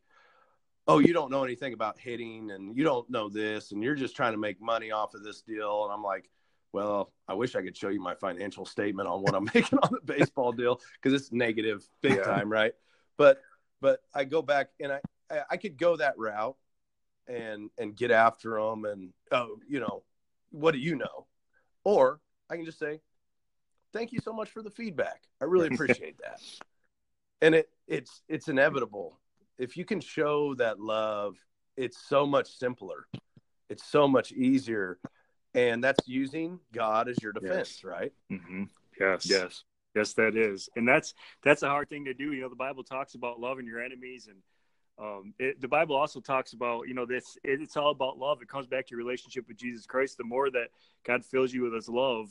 [0.87, 4.15] oh, you don't know anything about hitting and you don't know this and you're just
[4.15, 5.85] trying to make money off of this deal.
[5.85, 6.29] And I'm like,
[6.73, 9.89] well, I wish I could show you my financial statement on what I'm making on
[9.91, 12.23] the baseball deal because it's negative big yeah.
[12.23, 12.73] time, right?
[13.17, 13.41] But
[13.79, 14.99] but I go back and I,
[15.31, 16.57] I I could go that route
[17.27, 20.03] and and get after them and oh you know
[20.51, 21.27] what do you know,
[21.83, 22.99] or I can just say
[23.93, 25.21] thank you so much for the feedback.
[25.41, 26.41] I really appreciate that.
[27.41, 29.19] And it it's it's inevitable
[29.57, 31.37] if you can show that love,
[31.77, 33.07] it's so much simpler.
[33.69, 34.99] It's so much easier.
[35.55, 37.83] And that's using God as your defense, yes.
[37.83, 38.13] right?
[38.31, 38.63] Mm-hmm.
[38.99, 39.25] Yes.
[39.25, 39.63] Yes.
[39.95, 40.69] Yes, that is.
[40.75, 41.13] And that's
[41.43, 42.33] that's a hard thing to do.
[42.33, 44.37] You know, the Bible talks about loving your enemies and
[44.99, 48.41] um, it, the Bible also talks about, you know, this it, it's all about love.
[48.41, 50.17] It comes back to your relationship with Jesus Christ.
[50.17, 50.67] The more that
[51.03, 52.29] God fills you with His love,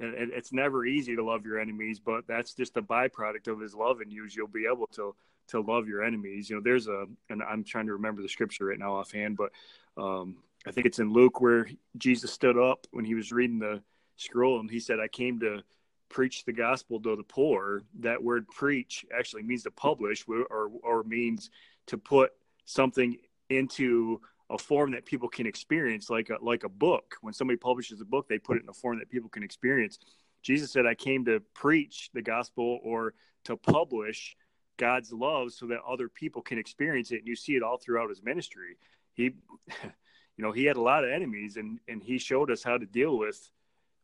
[0.00, 3.60] and, and it's never easy to love your enemies, but that's just a byproduct of
[3.60, 4.26] His love in you.
[4.28, 5.14] You'll be able to
[5.48, 6.50] to love your enemies.
[6.50, 9.52] You know, there's a, and I'm trying to remember the scripture right now offhand, but
[9.96, 13.82] um, I think it's in Luke where Jesus stood up when he was reading the
[14.16, 15.62] scroll and he said, I came to
[16.10, 17.82] preach the gospel to the poor.
[18.00, 21.50] That word preach actually means to publish or, or means
[21.86, 22.32] to put
[22.66, 23.16] something
[23.48, 24.20] into
[24.50, 27.16] a form that people can experience like a, like a book.
[27.22, 29.98] When somebody publishes a book, they put it in a form that people can experience.
[30.42, 34.36] Jesus said, I came to preach the gospel or to publish
[34.76, 37.18] God's love so that other people can experience it.
[37.18, 38.76] And you see it all throughout his ministry.
[39.14, 39.32] He,
[40.40, 42.86] you know, he had a lot of enemies and, and he showed us how to
[42.86, 43.50] deal with,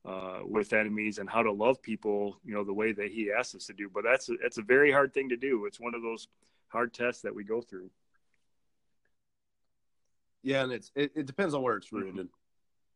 [0.05, 3.55] uh, with enemies and how to love people, you know, the way that he asked
[3.55, 3.89] us to do.
[3.89, 5.65] But that's, a, that's a very hard thing to do.
[5.65, 6.29] It's one of those
[6.69, 7.89] hard tests that we go through.
[10.43, 10.65] Yeah.
[10.65, 12.15] And it's, it, it depends on where it's rooted.
[12.17, 12.27] Mm-hmm.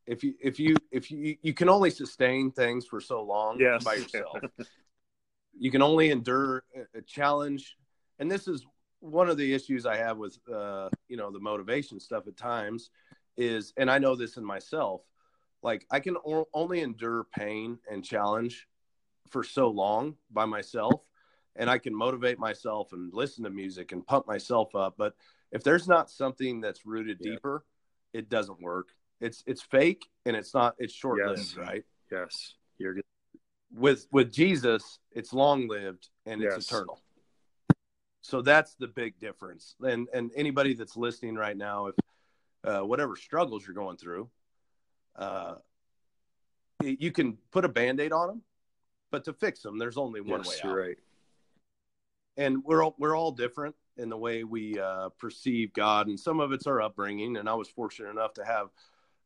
[0.04, 3.82] If you, if you, if you, you can only sustain things for so long yes.
[3.82, 4.36] by yourself.
[5.58, 6.62] you can only endure
[6.94, 7.78] a challenge
[8.18, 8.66] and this is
[9.00, 12.90] one of the issues i have with uh, you know the motivation stuff at times
[13.40, 15.02] is and i know this in myself
[15.62, 18.68] like i can o- only endure pain and challenge
[19.28, 21.02] for so long by myself
[21.56, 25.14] and i can motivate myself and listen to music and pump myself up but
[25.52, 27.32] if there's not something that's rooted yeah.
[27.32, 27.64] deeper
[28.12, 28.88] it doesn't work
[29.20, 31.56] it's it's fake and it's not it's short lived yes.
[31.56, 33.04] right yes you're good
[33.72, 36.66] with with Jesus, it's long lived and it's yes.
[36.66, 37.00] eternal.
[38.22, 39.76] So that's the big difference.
[39.80, 41.94] And and anybody that's listening right now, if
[42.64, 44.28] uh, whatever struggles you're going through,
[45.16, 45.54] uh,
[46.82, 48.42] you can put a band-aid on them,
[49.10, 50.76] but to fix them, there's only one yes, way out.
[50.76, 50.98] Right.
[52.36, 56.40] And we're all, we're all different in the way we uh, perceive God, and some
[56.40, 57.36] of it's our upbringing.
[57.36, 58.68] And I was fortunate enough to have,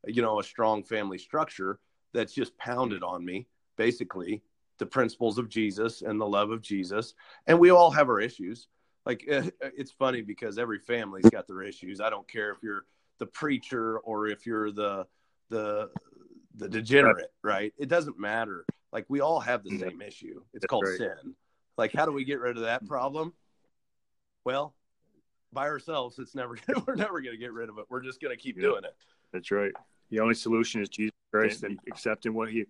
[0.05, 1.79] you know, a strong family structure
[2.13, 4.41] that's just pounded on me basically
[4.77, 7.13] the principles of Jesus and the love of Jesus.
[7.47, 8.67] And we all have our issues.
[9.05, 12.01] Like it's funny because every family's got their issues.
[12.01, 12.85] I don't care if you're
[13.19, 15.05] the preacher or if you're the
[15.49, 15.89] the
[16.55, 17.73] the degenerate, right?
[17.77, 18.65] It doesn't matter.
[18.91, 20.41] Like we all have the same issue.
[20.53, 20.97] It's That's called right.
[20.97, 21.35] sin.
[21.77, 23.33] Like how do we get rid of that problem?
[24.45, 24.73] Well,
[25.51, 27.85] by ourselves, it's never we're never going to get rid of it.
[27.89, 28.95] We're just going to keep doing it.
[29.33, 29.73] That's right.
[30.09, 32.65] The only solution is Jesus Christ and accepting what he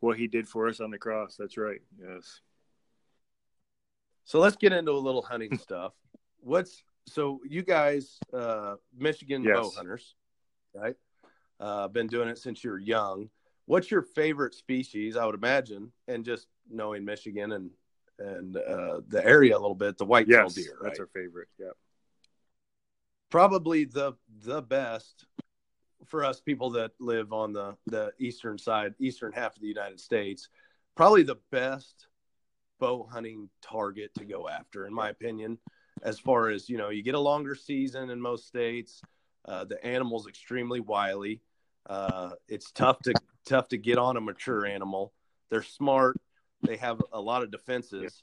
[0.00, 1.36] what he did for us on the cross.
[1.38, 1.80] That's right.
[1.98, 2.40] Yes.
[4.24, 5.92] So let's get into a little hunting stuff.
[6.40, 9.56] What's so you guys, uh, Michigan yes.
[9.56, 10.14] bow hunters,
[10.74, 10.96] right?
[11.58, 13.28] Uh, been doing it since you're young.
[13.66, 15.16] What's your favorite species?
[15.16, 17.70] I would imagine, and just knowing Michigan and
[18.18, 20.76] and uh, the area a little bit, the white-tailed yes, deer.
[20.80, 20.88] Right?
[20.88, 21.48] That's our favorite.
[21.58, 21.70] Yeah.
[23.30, 25.24] Probably the the best
[26.06, 30.00] for us people that live on the the eastern side, eastern half of the United
[30.00, 30.48] States,
[30.96, 32.08] probably the best
[32.78, 35.58] bow hunting target to go after, in my opinion.
[36.02, 39.02] As far as you know, you get a longer season in most states.
[39.44, 41.40] Uh, the animal's extremely wily.
[41.88, 43.14] Uh, it's tough to
[43.46, 45.12] tough to get on a mature animal.
[45.50, 46.16] They're smart.
[46.62, 48.22] They have a lot of defenses,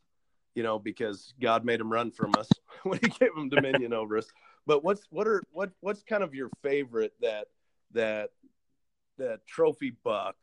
[0.55, 2.49] you know, because God made them run from us
[2.83, 4.27] when He gave them dominion over us.
[4.65, 7.47] But what's what are what what's kind of your favorite that
[7.93, 8.29] that
[9.17, 10.35] that trophy buck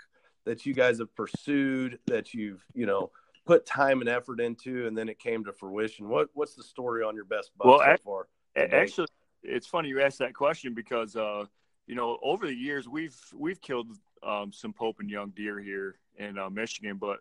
[0.45, 3.11] that you guys have pursued that you've you know
[3.47, 7.03] put time and effort into and then it came to fruition what what's the story
[7.03, 9.07] on your best buck well, so far actually
[9.43, 11.45] it's funny you asked that question because uh
[11.87, 13.89] you know over the years we've we've killed
[14.23, 17.19] um, some pope and young deer here in uh, michigan but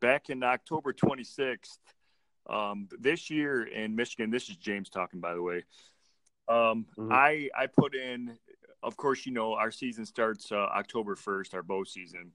[0.00, 1.78] back in october 26th
[2.50, 5.64] um, this year in michigan this is james talking by the way
[6.48, 7.10] um, mm-hmm.
[7.10, 8.36] i i put in
[8.82, 12.32] of course, you know, our season starts uh, October 1st, our bow season.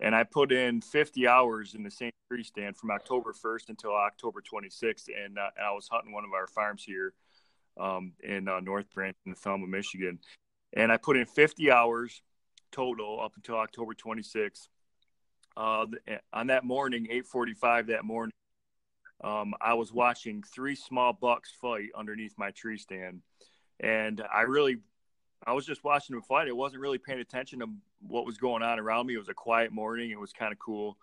[0.00, 3.94] And I put in 50 hours in the same tree stand from October 1st until
[3.94, 5.08] October 26th.
[5.08, 7.14] And, uh, I was hunting one of our farms here
[7.78, 10.18] um, in uh, North Branch in Thelma, Michigan,
[10.72, 12.22] and I put in 50 hours
[12.72, 14.68] total up until October 26th.
[15.56, 15.86] Uh,
[16.32, 18.32] on that morning, 8:45 that morning,
[19.24, 23.22] um, I was watching three small bucks fight underneath my tree stand,
[23.80, 24.78] and I really,
[25.46, 26.48] I was just watching them fight.
[26.48, 27.66] I wasn't really paying attention to
[28.00, 29.14] what was going on around me.
[29.14, 30.10] It was a quiet morning.
[30.10, 30.96] It was kind of cool,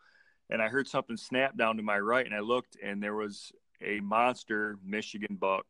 [0.49, 3.53] and I heard something snap down to my right, and I looked, and there was
[3.81, 5.65] a monster Michigan buck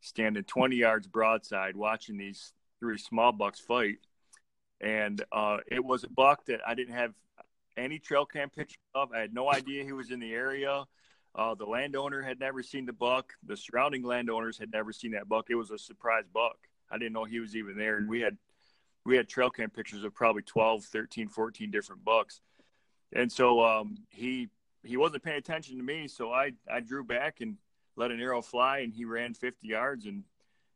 [0.00, 3.98] standing 20 yards broadside, watching these three small bucks fight.
[4.80, 7.14] And uh, it was a buck that I didn't have
[7.76, 9.12] any trail cam picture of.
[9.12, 10.84] I had no idea he was in the area.
[11.34, 13.32] Uh, the landowner had never seen the buck.
[13.46, 15.46] The surrounding landowners had never seen that buck.
[15.48, 16.58] It was a surprise buck.
[16.90, 17.96] I didn't know he was even there.
[17.96, 18.36] And we had
[19.04, 22.40] we had trail cam pictures of probably 12, 13, 14 different bucks.
[23.12, 24.48] And so um, he
[24.82, 27.56] he wasn't paying attention to me, so I I drew back and
[27.96, 30.24] let an arrow fly, and he ran 50 yards, and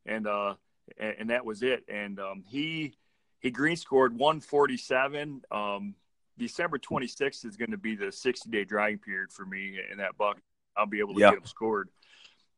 [0.07, 0.55] and uh
[0.99, 1.85] and, and that was it.
[1.89, 2.95] And um, he
[3.41, 5.43] he green scored 147.
[5.51, 5.95] Um,
[6.39, 10.17] December 26th is going to be the 60 day drying period for me in that
[10.17, 10.39] buck.
[10.77, 11.89] I'll be able to get him scored.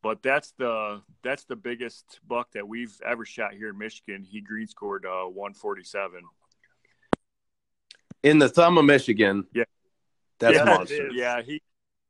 [0.03, 4.23] But that's the that's the biggest buck that we've ever shot here in Michigan.
[4.23, 6.21] He green scored uh, 147
[8.23, 9.45] in the thumb of Michigan.
[9.53, 9.63] Yeah,
[10.39, 11.09] that's yeah, monster.
[11.11, 11.61] Yeah, he,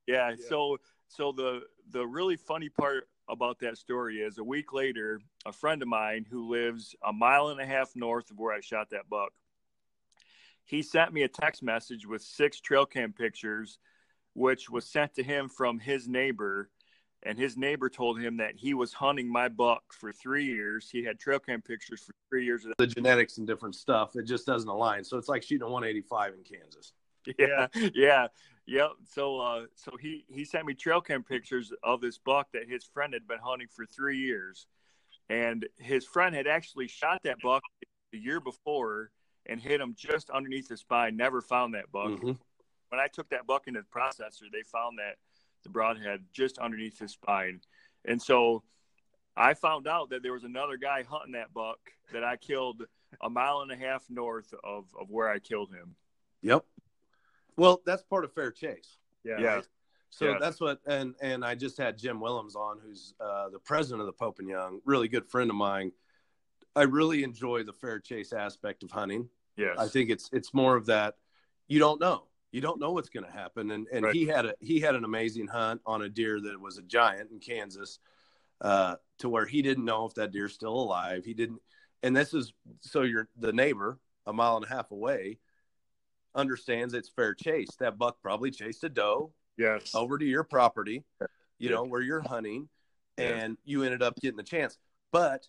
[0.07, 0.35] yeah, yeah.
[0.49, 0.77] So
[1.07, 5.81] so the the really funny part about that story is a week later, a friend
[5.81, 9.09] of mine who lives a mile and a half north of where I shot that
[9.09, 9.31] buck,
[10.65, 13.79] he sent me a text message with six trail cam pictures,
[14.33, 16.69] which was sent to him from his neighbor.
[17.23, 20.89] And his neighbor told him that he was hunting my buck for three years.
[20.91, 22.65] He had trail cam pictures for three years.
[22.77, 25.03] The genetics and different stuff, it just doesn't align.
[25.03, 26.93] So it's like shooting a 185 in Kansas.
[27.37, 28.27] Yeah, yeah,
[28.65, 28.91] yep.
[29.07, 32.83] So, uh, so he he sent me trail cam pictures of this buck that his
[32.83, 34.65] friend had been hunting for three years,
[35.29, 37.61] and his friend had actually shot that buck
[38.11, 39.11] the year before
[39.45, 41.15] and hit him just underneath the spine.
[41.15, 42.11] Never found that buck.
[42.11, 42.31] Mm-hmm.
[42.89, 45.15] When I took that buck into the processor, they found that
[45.63, 47.61] the broadhead just underneath his spine,
[48.05, 48.63] and so
[49.35, 51.79] I found out that there was another guy hunting that buck
[52.13, 52.83] that I killed
[53.21, 55.95] a mile and a half north of of where I killed him.
[56.41, 56.65] Yep.
[57.57, 58.97] Well, that's part of fair chase.
[59.23, 59.39] Yeah.
[59.39, 59.61] Yeah.
[60.09, 64.01] So that's what, and and I just had Jim Willems on, who's uh, the president
[64.01, 65.93] of the Pope and Young, really good friend of mine.
[66.75, 69.29] I really enjoy the fair chase aspect of hunting.
[69.55, 69.77] Yes.
[69.79, 71.15] I think it's it's more of that
[71.67, 72.23] you don't know.
[72.51, 74.13] You don't know what's going to happen and and right.
[74.13, 77.31] he had a he had an amazing hunt on a deer that was a giant
[77.31, 77.99] in Kansas
[78.59, 81.23] uh, to where he didn't know if that deer's still alive.
[81.25, 81.61] He didn't
[82.03, 85.39] and this is so you're the neighbor a mile and a half away
[86.35, 87.69] understands it's fair chase.
[87.79, 91.03] That buck probably chased a doe yes over to your property,
[91.57, 92.69] you know, where you're hunting
[93.17, 94.77] and you ended up getting the chance.
[95.11, 95.47] But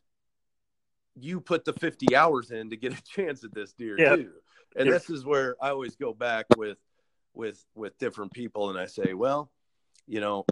[1.14, 4.16] you put the 50 hours in to get a chance at this deer yeah.
[4.16, 4.30] too.
[4.76, 4.92] And yeah.
[4.92, 6.78] this is where I always go back with
[7.34, 9.50] with with different people and I say, well,
[10.06, 10.44] you know,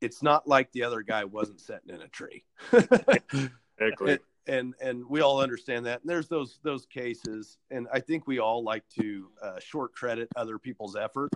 [0.00, 2.44] it's not like the other guy wasn't sitting in a tree.
[2.72, 3.38] exactly.
[3.78, 6.00] and, and and we all understand that.
[6.00, 10.28] And there's those those cases, and I think we all like to uh, short credit
[10.36, 11.30] other people's effort.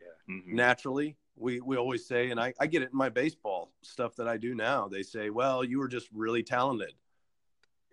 [0.00, 0.34] Yeah.
[0.34, 0.54] Mm-hmm.
[0.54, 4.28] Naturally, we we always say, and I, I get it in my baseball stuff that
[4.28, 4.88] I do now.
[4.88, 6.92] They say, "Well, you were just really talented."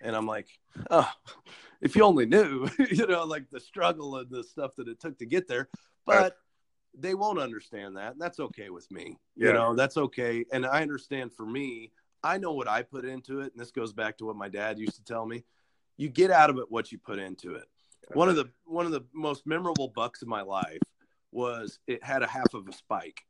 [0.04, 0.48] And I'm like,
[0.92, 1.10] oh,
[1.82, 5.18] if you only knew, you know, like the struggle and the stuff that it took
[5.20, 5.70] to get there.
[6.06, 6.32] But right.
[6.98, 8.14] they won't understand that.
[8.14, 9.18] And that's okay with me.
[9.36, 9.48] Yeah.
[9.48, 10.46] You know, that's okay.
[10.52, 11.92] And I understand for me,
[12.24, 13.52] I know what I put into it.
[13.54, 15.44] And this goes back to what my dad used to tell me.
[15.98, 17.66] You get out of it what you put into it.
[18.06, 18.18] Okay.
[18.18, 20.82] One of the one of the most memorable bucks of my life
[21.32, 23.22] was it had a half of a spike.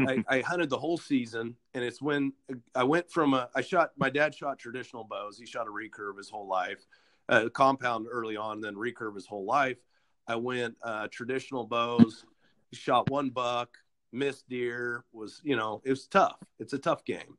[0.00, 2.32] I, I, hunted the whole season, and it's when
[2.74, 3.48] I went from a.
[3.54, 3.92] I shot.
[3.96, 5.38] My dad shot traditional bows.
[5.38, 6.86] He shot a recurve his whole life,
[7.28, 9.78] uh, compound early on, then recurve his whole life.
[10.26, 12.24] I went uh, traditional bows.
[12.72, 13.76] Shot one buck,
[14.12, 15.04] missed deer.
[15.12, 16.38] Was you know it was tough.
[16.58, 17.38] It's a tough game.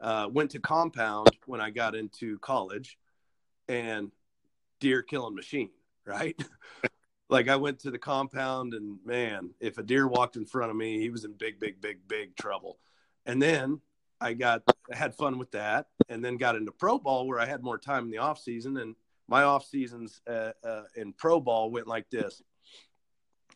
[0.00, 2.98] Uh, went to compound when I got into college,
[3.68, 4.12] and
[4.80, 5.70] deer killing machine.
[6.04, 6.40] Right.
[7.28, 10.76] like I went to the compound and man, if a deer walked in front of
[10.76, 12.78] me, he was in big, big, big, big trouble.
[13.26, 13.80] And then
[14.20, 17.62] I got had fun with that, and then got into pro ball where I had
[17.62, 18.76] more time in the off season.
[18.78, 18.96] And
[19.28, 22.42] my off seasons uh, uh, in pro ball went like this: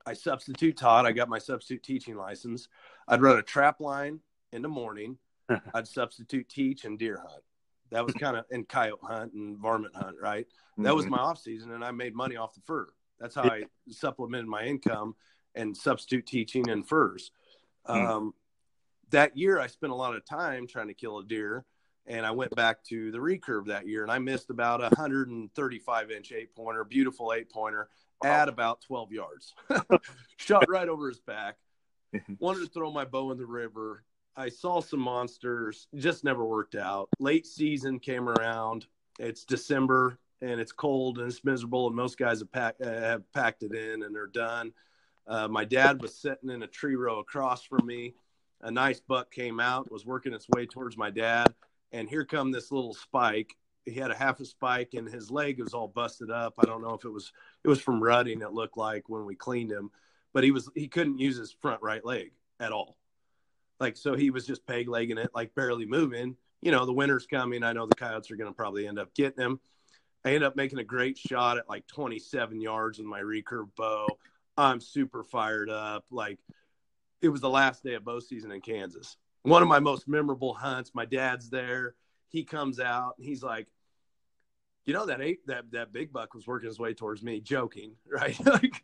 [0.06, 1.06] I substitute taught.
[1.06, 2.68] I got my substitute teaching license.
[3.08, 4.20] I'd run a trap line
[4.52, 5.18] in the morning.
[5.74, 7.42] I'd substitute teach and deer hunt.
[7.90, 10.46] That was kind of and coyote hunt and varmint hunt, right?
[10.76, 10.96] That mm-hmm.
[10.96, 12.88] was my off season, and I made money off the fur.
[13.22, 15.14] That's how I supplemented my income
[15.54, 17.30] and substitute teaching and furs.
[17.88, 18.08] Mm.
[18.08, 18.34] Um,
[19.10, 21.64] that year I spent a lot of time trying to kill a deer
[22.06, 26.10] and I went back to the recurve that year and I missed about a 135
[26.10, 27.88] inch eight pointer, beautiful eight pointer
[28.24, 29.54] at about 12 yards.
[30.36, 31.56] Shot right over his back.
[32.40, 34.02] Wanted to throw my bow in the river.
[34.34, 37.08] I saw some monsters, just never worked out.
[37.20, 38.86] Late season came around.
[39.20, 43.32] It's December and it's cold and it's miserable, and most guys have, pack, uh, have
[43.32, 44.72] packed it in and they're done.
[45.26, 48.14] Uh, my dad was sitting in a tree row across from me.
[48.60, 51.54] A nice buck came out, was working its way towards my dad,
[51.92, 53.56] and here come this little spike.
[53.84, 56.54] He had a half a spike, and his leg was all busted up.
[56.58, 57.32] I don't know if it was
[57.64, 58.42] it was from rutting.
[58.42, 59.90] It looked like when we cleaned him,
[60.32, 62.96] but he was he couldn't use his front right leg at all.
[63.80, 66.36] Like so, he was just peg legging it, like barely moving.
[66.60, 67.64] You know, the winter's coming.
[67.64, 69.60] I know the coyotes are going to probably end up getting him.
[70.24, 74.06] I ended up making a great shot at like 27 yards with my recurve bow.
[74.56, 76.04] I'm super fired up.
[76.10, 76.38] Like
[77.20, 79.16] it was the last day of bow season in Kansas.
[79.42, 80.92] One of my most memorable hunts.
[80.94, 81.94] My dad's there.
[82.28, 83.66] He comes out and he's like,
[84.84, 87.94] you know that eight that that big buck was working his way towards me, joking,
[88.10, 88.38] right?
[88.44, 88.82] like,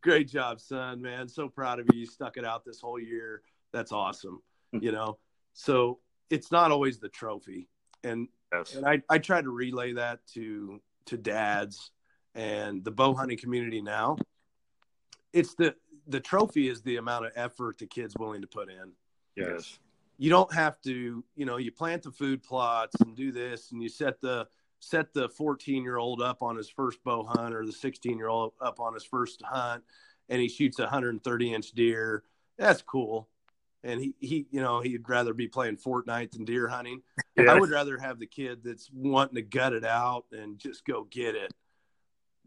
[0.00, 1.28] great job, son, man.
[1.28, 2.00] So proud of you.
[2.00, 3.42] You stuck it out this whole year.
[3.72, 4.42] That's awesome.
[4.72, 4.78] Hmm.
[4.82, 5.18] you know,
[5.52, 5.98] so
[6.30, 7.68] it's not always the trophy,
[8.04, 8.74] and yes.
[8.74, 11.90] and I I try to relay that to to dads
[12.34, 14.16] and the bow hunting community now.
[15.32, 15.74] It's the
[16.06, 18.92] the trophy is the amount of effort the kid's willing to put in.
[19.36, 19.78] Yes.
[20.18, 23.82] You don't have to, you know, you plant the food plots and do this and
[23.82, 24.46] you set the
[24.80, 28.28] set the 14 year old up on his first bow hunt or the 16 year
[28.28, 29.82] old up on his first hunt
[30.28, 32.22] and he shoots a 130 inch deer.
[32.58, 33.28] That's cool.
[33.82, 37.00] And he, he, you know, he'd rather be playing Fortnite than deer hunting.
[37.36, 37.48] Yes.
[37.48, 41.04] I would rather have the kid that's wanting to gut it out and just go
[41.04, 41.54] get it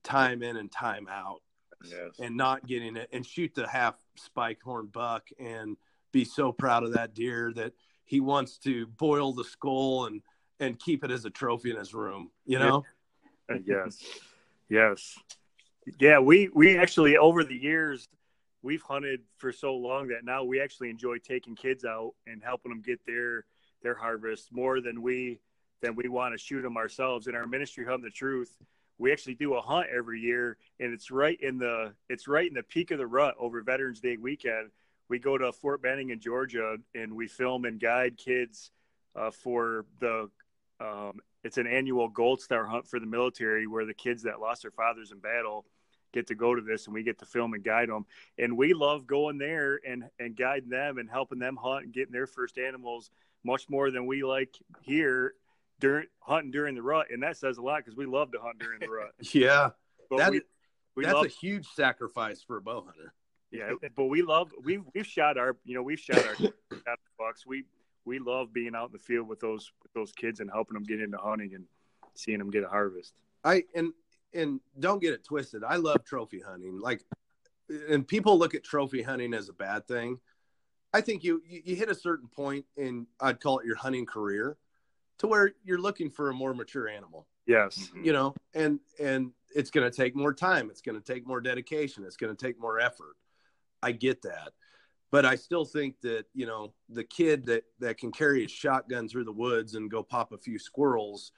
[0.04, 1.42] time in and time out
[1.84, 2.20] yes.
[2.20, 5.78] and not getting it and shoot the half spike horn buck and
[6.12, 7.74] be so proud of that deer that
[8.06, 10.22] he wants to boil the skull and
[10.60, 12.84] and keep it as a trophy in his room you know
[13.52, 14.04] uh, yes
[14.70, 15.18] yes
[16.00, 18.08] yeah we we actually over the years
[18.64, 22.72] we've hunted for so long that now we actually enjoy taking kids out and helping
[22.72, 23.46] them get their
[23.84, 25.40] their harvest more than we
[25.82, 27.28] than we want to shoot them ourselves.
[27.28, 28.58] In our ministry hunt the truth
[28.98, 32.54] we actually do a hunt every year and it's right in the it's right in
[32.54, 34.72] the peak of the rut over veterans day weekend.
[35.10, 38.72] We go to fort benning in georgia and we film and guide kids
[39.16, 40.30] uh, for the
[40.80, 44.62] um, it's an annual gold star hunt for the military where the kids that lost
[44.62, 45.66] their fathers in battle
[46.14, 48.06] get to go to this and we get to film and guide them
[48.38, 52.14] and we love going there and and guiding them and helping them hunt and getting
[52.14, 53.10] their first animals
[53.44, 55.34] much more than we like here
[55.80, 58.58] during hunting during the rut, and that says a lot because we love to hunt
[58.58, 59.12] during the rut.
[59.34, 59.72] yeah,
[60.18, 60.42] that we,
[60.96, 63.14] we that's love, a huge sacrifice for a bow hunter.
[63.52, 66.36] Yeah, but we love we we've shot our you know we've shot our
[67.20, 67.46] bucks.
[67.46, 67.66] We
[68.06, 70.84] we love being out in the field with those with those kids and helping them
[70.84, 71.66] get into hunting and
[72.16, 73.14] seeing them get a harvest.
[73.44, 73.92] I and
[74.34, 75.64] and don't get it twisted.
[75.64, 76.80] I love trophy hunting.
[76.80, 77.04] Like,
[77.90, 80.20] and people look at trophy hunting as a bad thing.
[80.94, 84.58] I think you you hit a certain point in I'd call it your hunting career
[85.20, 87.28] to where you're looking for a more mature animal.
[87.46, 87.90] Yes.
[88.02, 91.42] You know, and and it's going to take more time, it's going to take more
[91.42, 93.16] dedication, it's going to take more effort.
[93.82, 94.54] I get that.
[95.12, 99.08] But I still think that, you know, the kid that that can carry a shotgun
[99.08, 101.32] through the woods and go pop a few squirrels,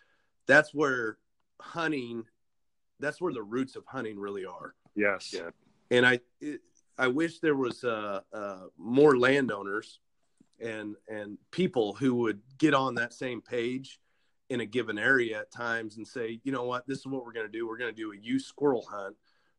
[0.48, 1.18] that's where
[1.60, 2.24] hunting
[3.00, 4.74] that's where the roots of hunting really are.
[4.96, 5.34] Yes.
[5.34, 5.50] Yeah.
[5.91, 6.62] And I it,
[6.98, 10.00] I wish there was uh, uh, more landowners
[10.60, 14.00] and and people who would get on that same page
[14.50, 17.34] in a given area at times and say, you know what, this is what we're
[17.34, 17.68] going to do.
[17.68, 19.16] We're going to do a youth squirrel hunt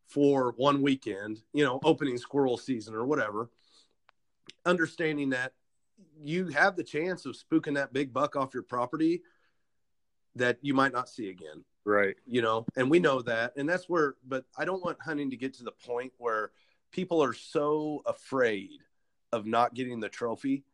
[0.07, 3.51] for one weekend, you know, opening squirrel season or whatever.
[4.65, 5.53] Understanding that
[6.23, 9.23] you have the chance of spooking that big buck off your property
[10.37, 11.65] that you might not see again.
[11.87, 12.17] Right.
[12.27, 13.57] You know, and we know that.
[13.57, 16.51] And that's where, but I don't want hunting to get to the point where
[16.91, 18.81] people are so afraid
[19.33, 20.65] of not getting the trophy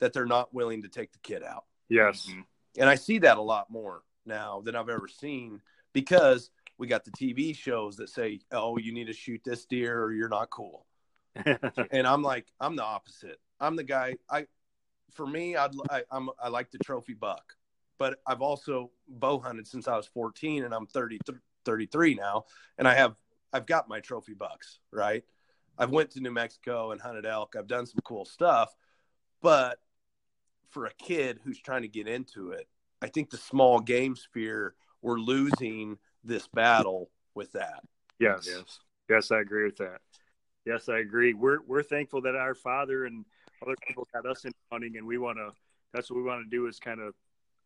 [0.00, 1.64] that they're not willing to take the kid out.
[1.90, 2.26] Yes.
[2.30, 2.40] Mm-hmm.
[2.78, 5.60] And I see that a lot more now than I've ever seen
[5.92, 10.02] because we got the TV shows that say, "Oh, you need to shoot this deer
[10.02, 10.86] or you're not cool."
[11.90, 13.38] and I'm like, I'm the opposite.
[13.60, 14.16] I'm the guy.
[14.30, 14.46] I,
[15.12, 17.54] for me, I'd, I, I'm I like the trophy buck,
[18.02, 21.20] but I've also bow hunted since I was 14, and I'm 30,
[21.64, 22.46] 33 now,
[22.76, 23.14] and I have
[23.52, 24.80] I've got my trophy bucks.
[24.90, 25.22] Right,
[25.78, 27.54] I've went to New Mexico and hunted elk.
[27.56, 28.74] I've done some cool stuff,
[29.40, 29.78] but
[30.70, 32.66] for a kid who's trying to get into it,
[33.00, 37.84] I think the small game sphere we're losing this battle with that.
[38.18, 38.48] Yes.
[38.48, 38.80] Yes.
[39.08, 40.00] Yes, I agree with that.
[40.64, 41.34] Yes, I agree.
[41.34, 43.24] We're we're thankful that our father and
[43.62, 45.50] other people got us in hunting, and we want to.
[45.92, 47.14] That's what we want to do is kind of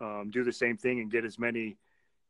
[0.01, 1.76] um, do the same thing and get as many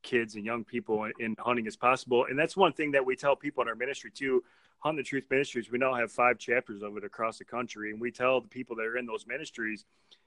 [0.02, 2.26] kids and young people in, in hunting as possible.
[2.28, 4.44] And that's one thing that we tell people in our ministry too.
[4.80, 8.00] Hunt the Truth Ministries, we now have five chapters of it across the country, and
[8.00, 9.84] we tell the people that are in those ministries,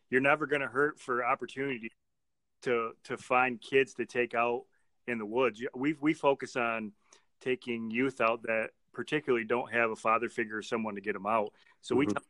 [0.09, 1.91] you're never going to hurt for opportunity
[2.63, 4.63] to to find kids to take out
[5.07, 5.61] in the woods.
[5.75, 6.93] We we focus on
[7.41, 11.27] taking youth out that particularly don't have a father figure or someone to get them
[11.27, 11.53] out.
[11.81, 11.99] So mm-hmm.
[11.99, 12.23] we tell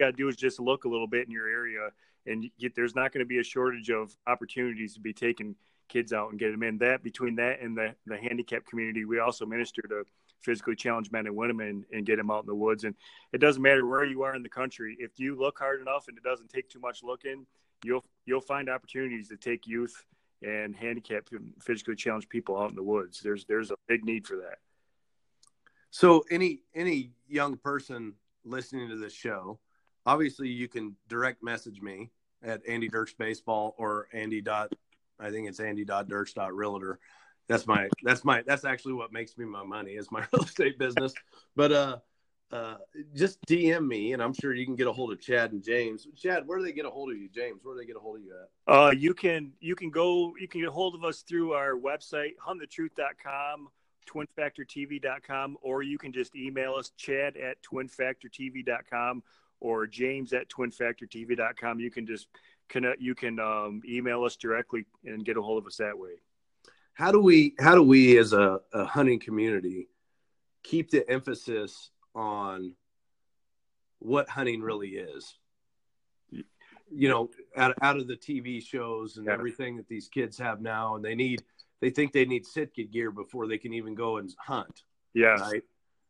[0.00, 1.88] got to do is just look a little bit in your area,
[2.26, 5.56] and there's not going to be a shortage of opportunities to be taking
[5.88, 6.78] kids out and get them in.
[6.78, 10.04] That between that and the the handicap community, we also minister to
[10.42, 12.84] physically challenged men and women and, and get them out in the woods.
[12.84, 12.94] And
[13.32, 14.96] it doesn't matter where you are in the country.
[14.98, 17.46] If you look hard enough and it doesn't take too much looking,
[17.84, 20.04] you'll you'll find opportunities to take youth
[20.42, 23.20] and handicapped and physically challenged people out in the woods.
[23.20, 24.58] There's there's a big need for that.
[25.90, 28.14] So any any young person
[28.44, 29.58] listening to this show,
[30.06, 32.10] obviously you can direct message me
[32.42, 34.72] at Andy Dirks Baseball or Andy dot
[35.20, 36.98] I think it's Andy dot Dirks dot Realtor.
[37.48, 40.78] That's my that's my that's actually what makes me my money is my real estate
[40.78, 41.14] business.
[41.54, 41.96] But uh
[42.52, 42.76] uh,
[43.14, 46.06] just DM me, and I'm sure you can get a hold of Chad and James.
[46.14, 47.30] Chad, where do they get a hold of you?
[47.34, 48.74] James, where do they get a hold of you at?
[48.74, 51.72] Uh, you can you can go you can get a hold of us through our
[51.72, 53.68] website, huntthetruth.com,
[54.06, 59.22] twinfactortv.com, or you can just email us, Chad at twinfactortv.com
[59.62, 61.80] or James at twinfactortv.com.
[61.80, 62.28] You can just
[62.68, 63.00] connect.
[63.00, 66.20] You can um, email us directly and get a hold of us that way.
[66.94, 69.88] How do we how do we as a, a hunting community
[70.62, 72.74] keep the emphasis on
[73.98, 75.34] what hunting really is.
[76.94, 80.96] You know, out, out of the TV shows and everything that these kids have now,
[80.96, 81.42] and they need,
[81.80, 84.82] they think they need Sitka gear before they can even go and hunt.
[85.14, 85.40] Yeah.
[85.40, 85.62] Right.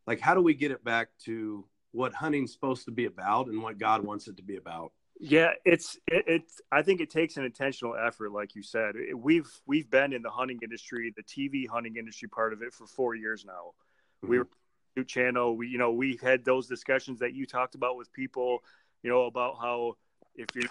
[0.06, 3.62] Like, how do we get it back to what hunting's supposed to be about and
[3.62, 4.92] what God wants it to be about?
[5.20, 6.60] Yeah, it's it, it's.
[6.72, 8.94] I think it takes an intentional effort, like you said.
[9.14, 12.86] We've we've been in the hunting industry, the TV hunting industry part of it for
[12.86, 13.72] four years now.
[14.24, 14.30] Mm-hmm.
[14.30, 14.48] We were
[15.06, 15.56] channel.
[15.56, 18.58] We, you know, we had those discussions that you talked about with people,
[19.02, 19.94] you know, about how
[20.34, 20.64] if you're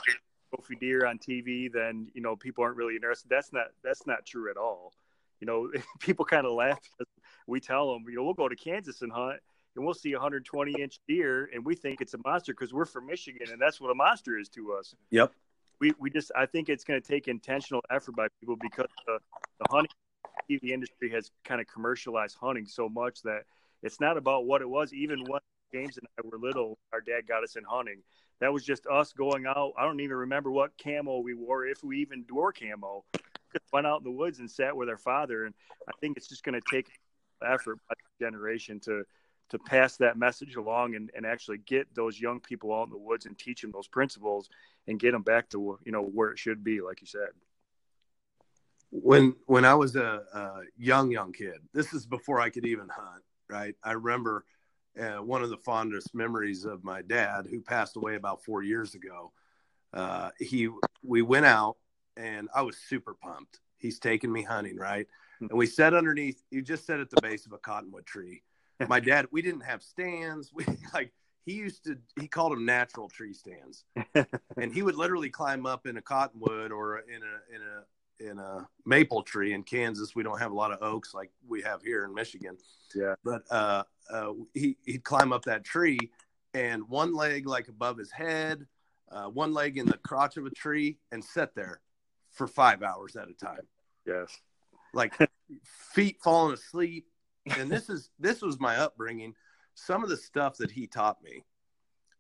[0.54, 3.30] trophy deer on TV, then you know people aren't really interested.
[3.30, 4.94] That's not that's not true at all.
[5.40, 6.80] You know, people kind of laugh.
[6.98, 7.12] Because
[7.48, 9.40] we tell them, you know, we'll go to Kansas and hunt,
[9.76, 12.86] and we'll see a 120 inch deer, and we think it's a monster because we're
[12.86, 14.96] from Michigan, and that's what a monster is to us.
[15.12, 15.32] Yep.
[15.80, 19.20] We we just I think it's going to take intentional effort by people because the
[19.60, 19.92] the hunting
[20.50, 23.44] TV industry has kind of commercialized hunting so much that
[23.84, 24.94] it's not about what it was.
[24.94, 25.42] Even when
[25.74, 28.02] James and I were little, our dad got us in hunting.
[28.40, 29.74] That was just us going out.
[29.78, 33.04] I don't even remember what camo we wore, if we even wore camo.
[33.14, 35.46] Just went out in the woods and sat with our father.
[35.46, 35.54] And
[35.88, 36.88] I think it's just going to take
[37.46, 39.04] effort by the generation to
[39.52, 42.98] to pass that message along and, and actually get those young people out in the
[42.98, 44.50] woods and teach them those principles
[44.88, 47.30] and get them back to you know where it should be, like you said
[48.94, 52.90] when when I was a, a, young young kid, this is before I could even
[52.90, 53.76] hunt right?
[53.84, 54.46] I remember
[55.00, 58.96] uh, one of the fondest memories of my dad, who passed away about four years
[58.96, 59.32] ago.
[59.94, 60.70] Uh, he,
[61.04, 61.78] we went out,
[62.18, 63.60] and I was super pumped.
[63.78, 65.08] He's taking me hunting, right?
[65.40, 66.42] And we sat underneath.
[66.50, 68.44] You just sat at the base of a cottonwood tree.
[68.90, 70.52] My dad, we didn't have stands.
[70.56, 71.12] We like
[71.46, 71.98] he used to.
[72.20, 73.86] He called them natural tree stands,
[74.58, 78.40] and he would literally climb up in a cottonwood or in a in a in
[78.40, 80.16] a maple tree in Kansas.
[80.16, 82.58] We don't have a lot of oaks like we have here in Michigan.
[82.94, 83.16] Yeah.
[83.24, 85.98] But uh, uh, he he'd climb up that tree,
[86.54, 88.68] and one leg like above his head,
[89.12, 91.82] uh, one leg in the crotch of a tree, and sit there
[92.32, 93.68] for five hours at a time.
[94.06, 94.30] Yes.
[94.94, 95.14] Like
[95.94, 97.08] feet falling asleep,
[97.46, 99.36] and this is this was my upbringing.
[99.76, 101.44] Some of the stuff that he taught me,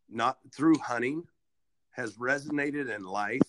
[0.09, 1.23] not through hunting,
[1.91, 3.41] has resonated in life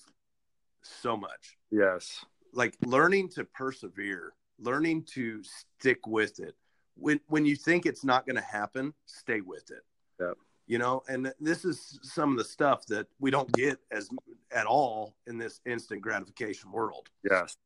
[0.82, 1.56] so much.
[1.70, 6.54] Yes like learning to persevere, learning to stick with it.
[6.94, 9.84] When when you think it's not going to happen, stay with it.
[10.20, 10.32] Yeah.
[10.66, 14.08] You know, and this is some of the stuff that we don't get as
[14.52, 17.08] at all in this instant gratification world.
[17.28, 17.56] Yes.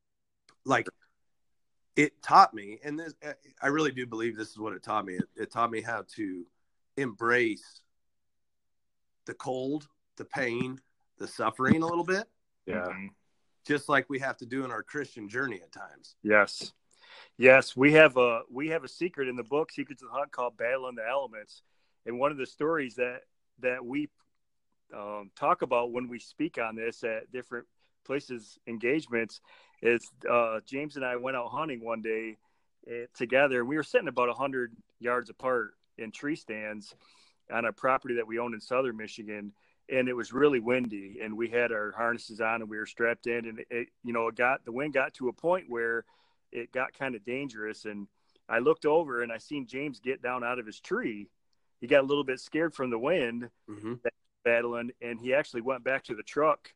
[0.65, 0.89] Like
[1.97, 3.15] it taught me, and this
[3.63, 5.15] I really do believe this is what it taught me.
[5.15, 6.47] It, it taught me how to
[6.97, 7.81] embrace
[9.25, 10.81] the cold, the pain,
[11.19, 12.29] the suffering a little bit.
[12.67, 12.87] Yeah.
[12.87, 13.07] Mm-hmm
[13.67, 16.15] just like we have to do in our Christian journey at times.
[16.23, 16.73] Yes.
[17.37, 20.31] Yes, we have a we have a secret in the book Secrets of the Hunt
[20.31, 21.63] called Battle in the Elements.
[22.07, 23.23] And one of the stories that
[23.61, 24.09] that we
[24.95, 27.67] um, talk about when we speak on this at different
[28.07, 29.41] places engagements
[29.83, 32.37] is uh, James and I went out hunting one day
[32.89, 33.65] uh, together.
[33.65, 36.95] We were sitting about 100 yards apart in tree stands
[37.53, 39.53] on a property that we owned in southern Michigan
[39.89, 43.27] and it was really windy and we had our harnesses on and we were strapped
[43.27, 46.05] in and it, you know it got the wind got to a point where
[46.53, 48.07] it got kind of dangerous and
[48.49, 51.29] i looked over and i seen james get down out of his tree
[51.81, 53.95] he got a little bit scared from the wind mm-hmm.
[54.45, 56.73] battling and he actually went back to the truck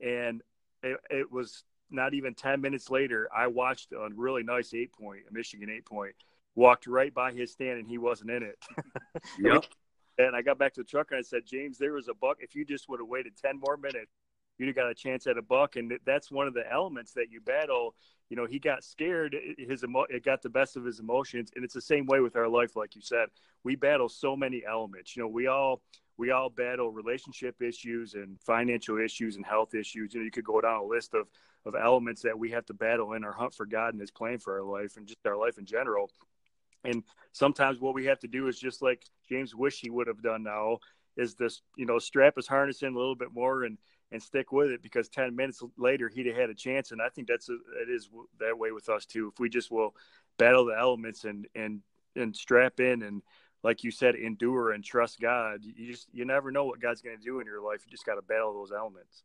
[0.00, 0.42] and
[0.84, 5.20] it, it, was not even 10 minutes later i watched a really nice eight point
[5.28, 6.14] a michigan eight point
[6.54, 8.58] walked right by his stand and he wasn't in it
[9.38, 9.64] yep
[10.18, 12.38] and I got back to the truck and I said, James, there was a buck.
[12.40, 14.12] If you just would have waited 10 more minutes,
[14.58, 15.76] you'd have got a chance at a buck.
[15.76, 17.94] And that's one of the elements that you battle.
[18.30, 19.36] You know, he got scared.
[19.58, 22.36] His emo- it got the best of his emotions, and it's the same way with
[22.36, 22.76] our life.
[22.76, 23.28] Like you said,
[23.64, 25.16] we battle so many elements.
[25.16, 25.82] You know, we all
[26.16, 30.14] we all battle relationship issues and financial issues and health issues.
[30.14, 31.26] You know, you could go down a list of
[31.66, 34.38] of elements that we have to battle in our hunt for God and His plan
[34.38, 36.10] for our life and just our life in general.
[36.84, 37.02] And
[37.32, 40.42] sometimes what we have to do is just like James wish he would have done
[40.42, 40.78] now
[41.16, 43.78] is this, you know, strap his harness in a little bit more and
[44.12, 47.08] and stick with it because 10 minutes later he'd have had a chance and I
[47.08, 49.30] think that's a, it is that way with us too.
[49.32, 49.94] If we just will
[50.38, 51.80] battle the elements and and
[52.14, 53.22] and strap in and
[53.64, 57.16] like you said endure and trust God, you just you never know what God's going
[57.16, 57.80] to do in your life.
[57.84, 59.24] You just got to battle those elements.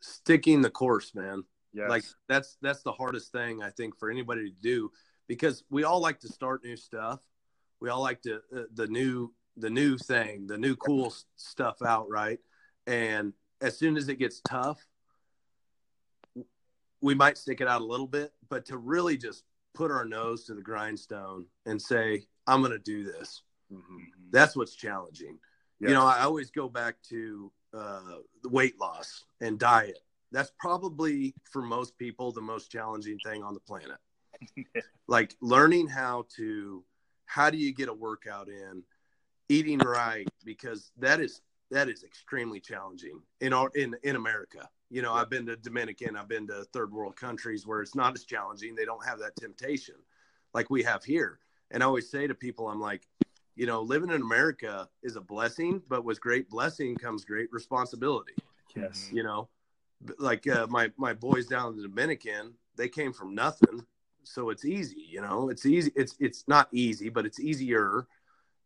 [0.00, 1.44] Sticking the course, man.
[1.72, 1.88] Yes.
[1.88, 4.92] Like that's that's the hardest thing I think for anybody to do
[5.26, 7.20] because we all like to start new stuff.
[7.80, 12.08] We all like to uh, the new the new thing, the new cool stuff out,
[12.10, 12.38] right?
[12.86, 13.32] And
[13.62, 14.84] as soon as it gets tough,
[17.00, 20.44] we might stick it out a little bit, but to really just put our nose
[20.44, 23.42] to the grindstone and say, "I'm going to do this."
[23.72, 24.04] Mm-hmm.
[24.30, 25.38] That's what's challenging.
[25.80, 25.88] Yes.
[25.88, 29.98] You know, I always go back to uh, the weight loss and diet.
[30.32, 33.98] That's probably for most people the most challenging thing on the planet.
[35.08, 36.84] like learning how to
[37.26, 38.82] how do you get a workout in
[39.48, 41.40] eating right because that is
[41.70, 46.16] that is extremely challenging in our in in america you know i've been to dominican
[46.16, 49.36] i've been to third world countries where it's not as challenging they don't have that
[49.36, 49.94] temptation
[50.52, 51.38] like we have here
[51.74, 53.06] and i always say to people i'm like
[53.56, 58.32] you know living in america is a blessing but with great blessing comes great responsibility.
[58.74, 59.10] Yes.
[59.12, 59.48] You know
[60.18, 63.84] like uh, my my boys down in the dominican they came from nothing
[64.22, 65.50] so it's easy you know?
[65.50, 68.06] It's easy it's it's not easy but it's easier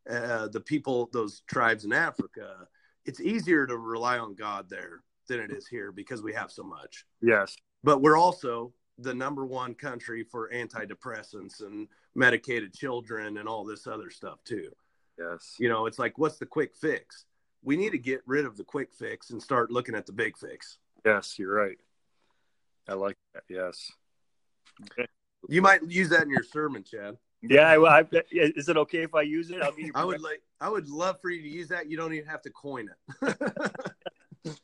[0.08, 2.66] uh, the people those tribes in africa
[3.04, 6.64] it's easier to rely on god there than it is here because we have so
[6.64, 7.04] much.
[7.22, 7.56] Yes.
[7.84, 13.86] But we're also the number one country for antidepressants and medicated children and all this
[13.86, 14.70] other stuff too
[15.18, 17.24] yes you know it's like what's the quick fix
[17.62, 20.36] we need to get rid of the quick fix and start looking at the big
[20.36, 21.78] fix yes you're right
[22.88, 23.90] i like that yes
[24.90, 25.06] okay.
[25.48, 27.16] You might use that in your sermon, Chad.
[27.42, 29.62] Yeah, I, I, is it okay if I use it?
[29.94, 30.42] i would like.
[30.60, 31.88] I would love for you to use that.
[31.88, 32.88] You don't even have to coin
[33.22, 33.36] it.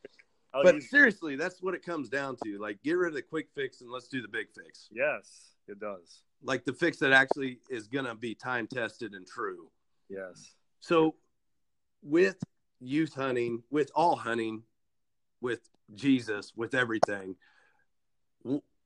[0.62, 2.58] but seriously, that's what it comes down to.
[2.58, 4.88] Like, get rid of the quick fix and let's do the big fix.
[4.92, 6.22] Yes, it does.
[6.42, 9.70] Like the fix that actually is going to be time tested and true.
[10.08, 10.54] Yes.
[10.80, 11.16] So,
[12.02, 12.36] with
[12.80, 14.62] youth hunting, with all hunting,
[15.40, 15.60] with
[15.94, 17.36] Jesus, with everything,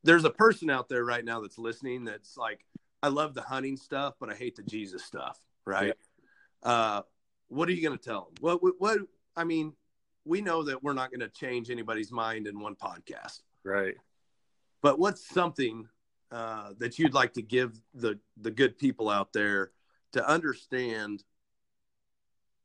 [0.04, 2.64] there's a person out there right now that's listening that's like,
[3.02, 5.94] I love the hunting stuff, but I hate the Jesus stuff, right?
[6.64, 6.70] Yeah.
[6.70, 7.02] Uh,
[7.48, 8.34] what are you going to tell them?
[8.40, 8.98] What, what, what,
[9.36, 9.72] I mean,
[10.28, 13.40] we know that we're not going to change anybody's mind in one podcast.
[13.64, 13.94] Right.
[14.82, 15.88] But what's something
[16.30, 19.72] uh, that you'd like to give the, the good people out there
[20.12, 21.24] to understand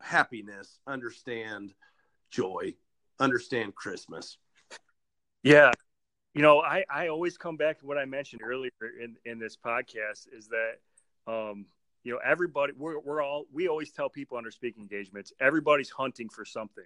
[0.02, 1.74] happiness, understand
[2.30, 2.76] joy,
[3.20, 4.38] understand Christmas?
[5.42, 5.72] Yeah,
[6.34, 9.56] you know, I, I always come back to what I mentioned earlier in, in this
[9.56, 11.66] podcast is that, um,
[12.04, 16.28] you know, everybody, we're, we're all, we always tell people under speaking engagements, everybody's hunting
[16.28, 16.84] for something.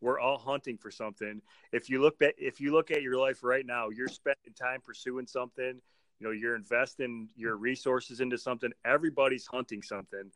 [0.00, 1.42] We're all hunting for something.
[1.72, 4.80] If you look at, if you look at your life right now, you're spending time
[4.80, 5.80] pursuing something,
[6.20, 8.70] you know, you're investing your resources into something.
[8.84, 10.30] Everybody's hunting something.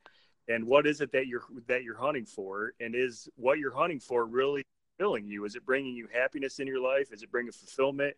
[0.49, 2.73] And what is it that you're, that you're hunting for?
[2.81, 4.65] And is what you're hunting for really
[4.97, 5.45] fulfilling you?
[5.45, 7.13] Is it bringing you happiness in your life?
[7.13, 8.15] Is it bringing fulfillment?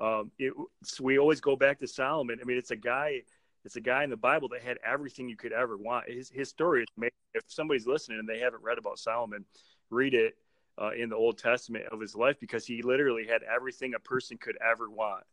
[0.00, 0.52] Um, it,
[1.00, 2.38] we always go back to Solomon.
[2.40, 3.22] I mean, it's a guy,
[3.64, 6.08] it's a guy in the Bible that had everything you could ever want.
[6.08, 7.12] His, his story is amazing.
[7.34, 9.44] If somebody's listening and they haven't read about Solomon,
[9.90, 10.34] read it
[10.80, 14.36] uh, in the Old Testament of his life because he literally had everything a person
[14.36, 15.24] could ever want.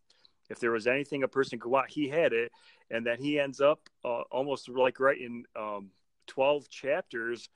[0.49, 2.51] If there was anything a person could want, he had it.
[2.89, 5.89] And then he ends up uh, almost like writing um,
[6.27, 7.49] 12 chapters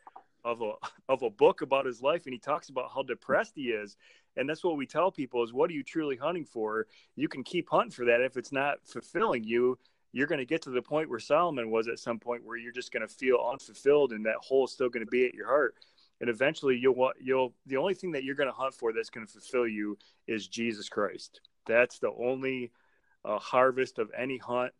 [0.43, 0.73] of a
[1.09, 2.25] of a book about his life.
[2.25, 3.97] And he talks about how depressed he is.
[4.37, 6.87] And that's what we tell people is what are you truly hunting for?
[7.15, 8.21] You can keep hunting for that.
[8.21, 9.77] If it's not fulfilling you
[10.15, 12.71] you're going to get to the point where solomon was at some point where you're
[12.71, 15.45] just going to feel unfulfilled and that hole is still going to be at your
[15.45, 15.75] heart
[16.21, 19.09] and eventually you'll want you'll the only thing that you're going to hunt for that's
[19.09, 19.97] going to fulfill you
[20.27, 21.41] is Jesus Christ.
[21.67, 22.71] That's the only
[23.23, 24.71] uh, harvest of any hunt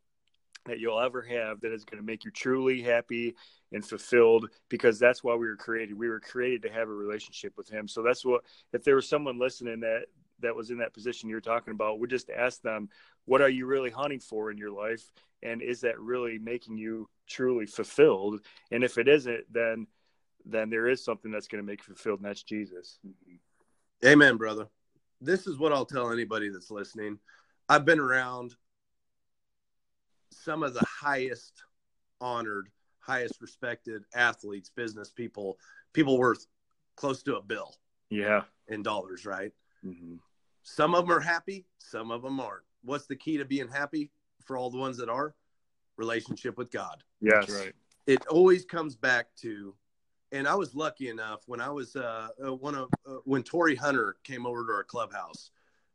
[0.66, 3.36] that you'll ever have that is going to make you truly happy
[3.72, 5.98] and fulfilled because that's why we were created.
[5.98, 7.88] We were created to have a relationship with him.
[7.88, 8.42] So that's what
[8.74, 10.06] if there was someone listening that
[10.42, 12.90] that was in that position you're talking about, we just ask them,
[13.26, 15.12] what are you really hunting for in your life?
[15.44, 18.42] And is that really making you truly fulfilled?
[18.72, 19.88] And if it isn't, then
[20.46, 23.00] then there is something that's going to make you fulfilled, and that's Jesus.
[24.06, 24.68] Amen, brother.
[25.22, 27.18] This is what I'll tell anybody that's listening.
[27.68, 28.56] I've been around
[30.32, 31.64] some of the highest
[32.22, 32.70] honored,
[33.00, 35.58] highest respected athletes, business people,
[35.94, 36.46] people worth
[36.96, 37.76] close to a bill.
[38.10, 38.44] Yeah.
[38.68, 39.52] In dollars, right?
[39.86, 40.16] Mm-hmm.
[40.62, 42.64] Some of them are happy, some of them aren't.
[42.84, 44.12] What's the key to being happy
[44.46, 45.34] for all the ones that are?
[45.98, 47.04] Relationship with God.
[47.22, 47.48] Yes.
[47.48, 47.74] That's right.
[48.06, 49.74] It always comes back to,
[50.36, 53.76] and I was lucky enough when I was uh, uh one of uh, when Torii
[53.76, 55.52] Hunter came over to our clubhouse.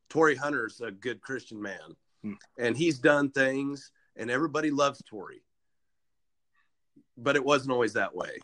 [0.09, 2.33] Torii Hunter's a good Christian man, hmm.
[2.59, 5.43] and he's done things and everybody loves Torii.
[7.17, 8.39] But it wasn't always that way.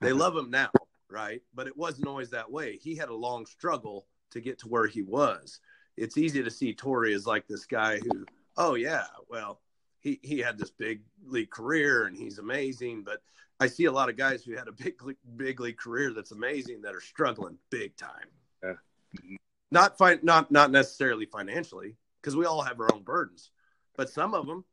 [0.00, 0.70] They love him now,
[1.10, 1.42] right?
[1.54, 2.76] But it wasn't always that way.
[2.76, 5.60] He had a long struggle to get to where he was.
[5.96, 8.24] It's easy to see Torii as like this guy who,
[8.56, 9.60] oh yeah, well,
[10.00, 13.02] he he had this big league career and he's amazing.
[13.04, 13.20] But
[13.60, 14.94] I see a lot of guys who had a big
[15.36, 18.26] big league career that's amazing that are struggling big time.
[18.62, 19.36] Yeah.
[19.70, 23.50] Not fi- not not necessarily financially because we all have our own burdens,
[23.96, 24.64] but some of them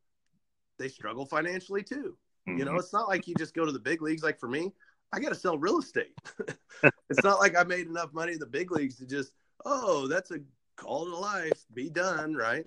[0.80, 2.18] they struggle financially too.
[2.48, 2.60] Mm-hmm.
[2.60, 2.80] You know, mm-hmm.
[2.80, 4.24] it's not like you just go to the big leagues.
[4.24, 4.72] Like for me,
[5.12, 6.18] I got to sell real estate.
[7.10, 9.34] it's not like I made enough money in the big leagues to just,
[9.66, 10.40] oh, that's a
[10.76, 12.66] call to life, be done, right?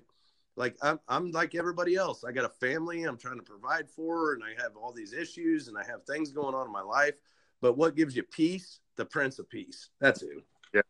[0.55, 2.23] Like I'm, I'm like everybody else.
[2.23, 5.67] I got a family I'm trying to provide for, and I have all these issues,
[5.67, 7.15] and I have things going on in my life.
[7.61, 8.79] But what gives you peace?
[8.97, 9.89] The Prince of Peace.
[9.99, 10.43] That's it.
[10.73, 10.81] Yeah.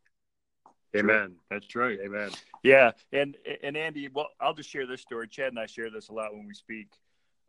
[0.95, 1.35] Amen.
[1.49, 1.99] That's right.
[2.03, 2.31] Amen.
[2.63, 2.91] Yeah.
[3.13, 5.27] And and Andy, well, I'll just share this story.
[5.27, 6.87] Chad and I share this a lot when we speak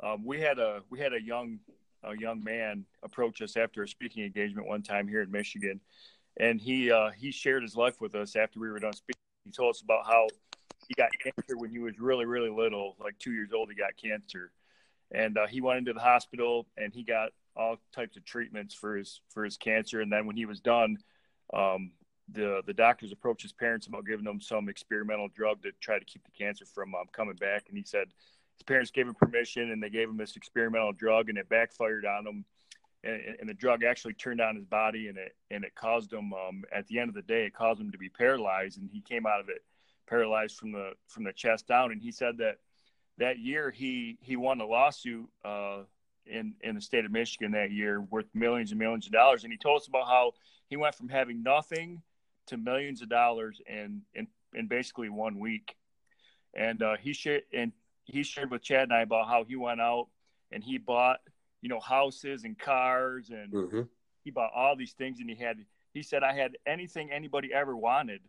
[0.02, 1.58] um, we had a we had a young
[2.04, 5.80] a young man approach us after a speaking engagement one time here in Michigan,
[6.38, 9.20] and he uh, he shared his life with us after we were done speaking.
[9.44, 10.26] He told us about how
[10.92, 13.70] he got cancer when he was really really little, like two years old.
[13.70, 14.50] He got cancer,
[15.10, 18.96] and uh, he went into the hospital and he got all types of treatments for
[18.96, 20.00] his for his cancer.
[20.00, 20.98] And then when he was done,
[21.54, 21.92] um,
[22.30, 26.04] the the doctors approached his parents about giving them some experimental drug to try to
[26.04, 27.64] keep the cancer from um, coming back.
[27.68, 28.08] And he said
[28.56, 32.04] his parents gave him permission and they gave him this experimental drug and it backfired
[32.04, 32.44] on him
[33.02, 36.32] and, and the drug actually turned on his body and it and it caused him
[36.34, 39.00] um, at the end of the day it caused him to be paralyzed and he
[39.00, 39.62] came out of it
[40.06, 42.58] paralyzed from the from the chest down and he said that
[43.18, 45.80] that year he he won a lawsuit uh,
[46.26, 49.52] in in the state of Michigan that year worth millions and millions of dollars and
[49.52, 50.32] he told us about how
[50.68, 52.02] he went from having nothing
[52.46, 55.76] to millions of dollars in in, in basically one week
[56.54, 57.72] and uh, he shared and
[58.04, 60.08] he shared with Chad and I about how he went out
[60.50, 61.20] and he bought,
[61.60, 63.82] you know, houses and cars and mm-hmm.
[64.24, 65.58] he bought all these things and he had
[65.92, 68.20] he said I had anything anybody ever wanted.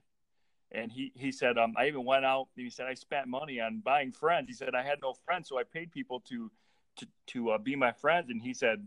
[0.74, 3.80] And he, he said, um, I even went out he said I spent money on
[3.80, 4.48] buying friends.
[4.48, 6.52] He said I had no friends, so I paid people to
[6.98, 8.30] to to uh, be my friends.
[8.30, 8.86] And he said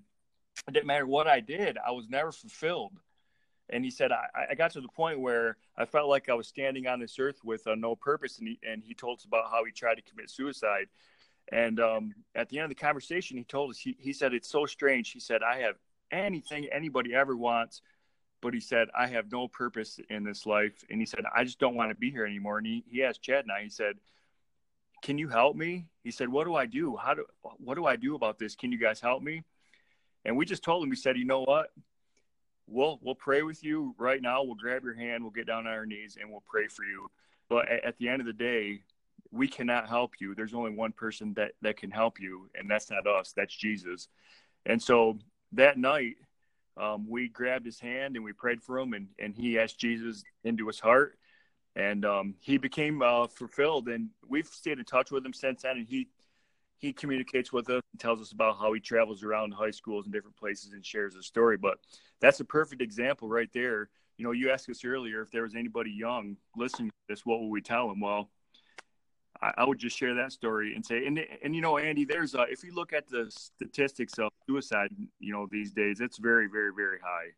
[0.67, 2.93] it didn't matter what I did, I was never fulfilled
[3.69, 6.47] and he said I, I, got to the point where I felt like I was
[6.47, 9.51] standing on this earth with uh, no purpose, and he and he told us about
[9.51, 10.87] how he tried to commit suicide.
[11.53, 14.51] And um, at the end of the conversation, he told us he, he said it's
[14.51, 15.11] so strange.
[15.11, 15.77] He said I have
[16.11, 17.83] anything anybody ever wants,
[18.41, 21.59] but he said I have no purpose in this life, and he said I just
[21.59, 22.59] don't want to be here anymore.
[22.59, 23.97] And he he asked Chad and I, he said.
[25.03, 25.85] Can you help me?
[26.03, 26.97] He said, "What do I do?
[26.97, 27.27] How do
[27.59, 28.57] what do I do about this?
[28.57, 29.45] Can you guys help me?"
[30.25, 31.71] And we just told him, we said, "You know what?
[32.67, 34.43] we'll we'll pray with you right now.
[34.43, 37.11] We'll grab your hand, we'll get down on our knees, and we'll pray for you.
[37.49, 38.83] But at, at the end of the day,
[39.31, 40.35] we cannot help you.
[40.35, 43.33] There's only one person that that can help you, and that's not us.
[43.37, 44.09] That's Jesus.
[44.65, 45.19] And so
[45.53, 46.17] that night,
[46.77, 50.23] um, we grabbed his hand and we prayed for him, and and he asked Jesus
[50.45, 51.19] into his heart,
[51.75, 53.89] and um, he became uh, fulfilled.
[53.89, 56.09] And we've stayed in touch with him since then, and he
[56.79, 60.13] he communicates with us and tells us about how he travels around high schools and
[60.13, 61.57] different places and shares his story.
[61.57, 61.79] But
[62.21, 63.89] that's a perfect example right there.
[64.19, 67.41] You know, you asked us earlier if there was anybody young listening to this, what
[67.41, 68.01] would we tell them?
[68.01, 68.31] Well,
[69.43, 72.35] I, I would just share that story and say, and and you know, Andy, there's
[72.35, 76.49] a, if you look at the statistics of suicide, you know, these days, it's very,
[76.49, 77.29] very, very high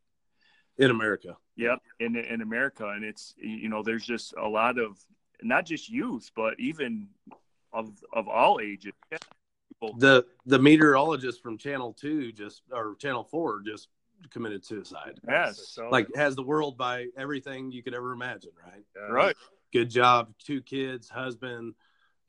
[0.79, 1.37] in America.
[1.57, 4.99] Yep, in in America, and it's you know, there's just a lot of
[5.43, 7.09] not just youth, but even
[7.73, 8.93] of of all ages.
[9.99, 13.89] The the meteorologist from Channel Two just or Channel Four just
[14.31, 15.21] committed suicide.
[15.29, 18.85] Yes, so, Like has the world by everything you could ever imagine, right?
[18.97, 19.13] Yeah.
[19.13, 19.37] right.
[19.73, 21.75] Good job, two kids, husband,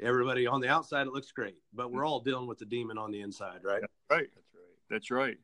[0.02, 3.12] everybody on the outside it looks great, but we're all dealing with the demon on
[3.12, 3.82] the inside, right?
[4.10, 4.30] Right.
[4.34, 4.70] That's right.
[4.89, 5.38] That's right.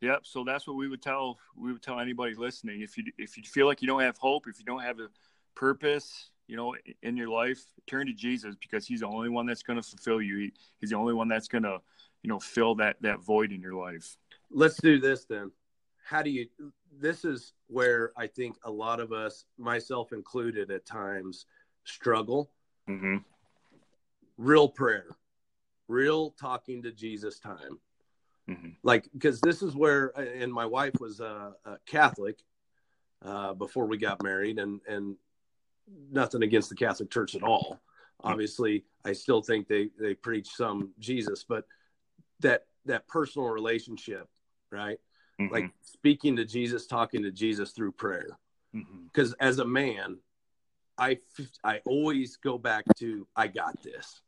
[0.00, 0.20] Yep.
[0.24, 2.82] So that's what we would tell we would tell anybody listening.
[2.82, 5.08] If you if you feel like you don't have hope, if you don't have a
[5.54, 9.62] purpose, you know, in your life, turn to Jesus because He's the only one that's
[9.62, 10.38] going to fulfill you.
[10.38, 11.78] He, he's the only one that's going to,
[12.22, 14.16] you know, fill that that void in your life.
[14.50, 15.52] Let's do this then.
[16.04, 16.48] How do you
[16.98, 21.46] this is where I think a lot of us, myself included at times,
[21.84, 22.50] struggle.
[22.88, 23.18] Mm-hmm.
[24.42, 25.06] Real prayer,
[25.88, 27.78] real talking to Jesus time.
[28.50, 28.70] Mm-hmm.
[28.82, 32.42] like because this is where and my wife was a, a catholic
[33.24, 35.14] uh, before we got married and and
[36.10, 37.80] nothing against the catholic church at all
[38.24, 41.66] obviously i still think they they preach some jesus but
[42.40, 44.28] that that personal relationship
[44.72, 44.98] right
[45.40, 45.54] Mm-hmm.
[45.54, 48.38] like speaking to jesus talking to jesus through prayer
[48.74, 49.04] mm-hmm.
[49.04, 50.18] because as a man
[50.98, 51.18] I
[51.64, 54.20] I always go back to i got this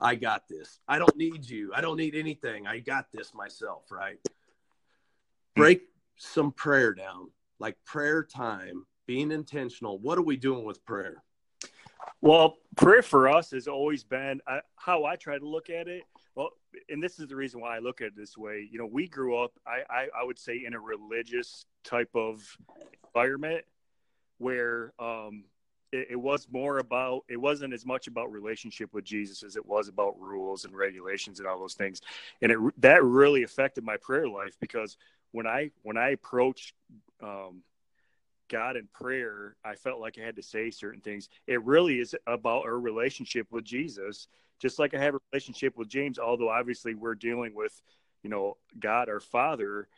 [0.00, 0.78] I got this.
[0.88, 1.72] I don't need you.
[1.74, 2.66] I don't need anything.
[2.66, 4.18] I got this myself, right?
[5.56, 5.82] Break
[6.16, 9.98] some prayer down, like prayer time, being intentional.
[9.98, 11.22] What are we doing with prayer?
[12.20, 16.02] Well, prayer for us has always been uh, how I try to look at it.
[16.34, 16.50] Well,
[16.88, 18.68] and this is the reason why I look at it this way.
[18.70, 22.44] You know, we grew up, I, I, I would say, in a religious type of
[23.06, 23.64] environment
[24.38, 25.44] where um,
[25.92, 29.66] it, it, was more about, it wasn't as much about relationship with Jesus as it
[29.66, 32.00] was about rules and regulations and all those things.
[32.42, 34.96] And it, that really affected my prayer life because
[35.32, 36.74] when I, when I approached,
[37.22, 37.62] um,
[38.48, 41.28] God in prayer, I felt like I had to say certain things.
[41.46, 44.26] It really is about our relationship with Jesus,
[44.60, 47.80] just like I have a relationship with James, although obviously we're dealing with,
[48.22, 49.88] you know, God our Father.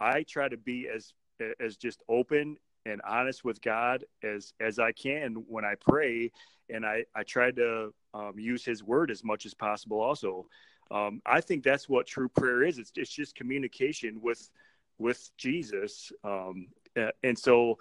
[0.00, 1.12] I try to be as
[1.60, 6.30] as just open and honest with God as as I can when I pray,
[6.70, 10.00] and I I try to um, use His Word as much as possible.
[10.00, 10.46] Also,
[10.90, 12.78] um, I think that's what true prayer is.
[12.78, 14.50] It's it's just communication with
[14.98, 16.68] with Jesus, um,
[17.22, 17.78] and so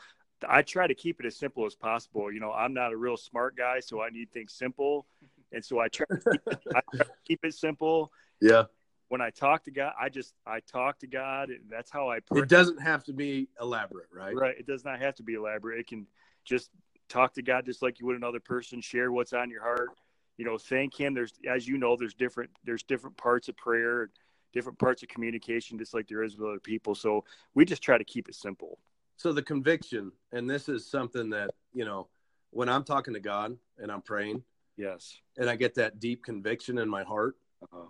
[0.48, 2.32] I try to keep it as simple as possible.
[2.32, 5.08] You know, I'm not a real smart guy, so I need things simple,
[5.52, 8.12] and so I try to keep I try to keep it simple.
[8.42, 8.66] Yeah.
[9.10, 12.20] When I talk to God, I just I talk to God, and that's how I
[12.20, 12.42] pray.
[12.42, 14.36] It doesn't have to be elaborate, right?
[14.36, 14.56] Right.
[14.58, 15.80] It does not have to be elaborate.
[15.80, 16.08] It can
[16.44, 16.70] just
[17.08, 18.82] talk to God just like you would another person.
[18.82, 19.90] Share what's on your heart.
[20.38, 21.14] You know, thank Him.
[21.14, 24.10] There's, as you know, there's different there's different parts of prayer,
[24.54, 26.94] different parts of communication, just like there is with other people.
[26.94, 27.24] So
[27.56, 28.78] we just try to keep it simple
[29.18, 32.08] so the conviction and this is something that you know
[32.52, 34.42] when i'm talking to god and i'm praying
[34.78, 37.36] yes and i get that deep conviction in my heart
[37.74, 37.88] uh,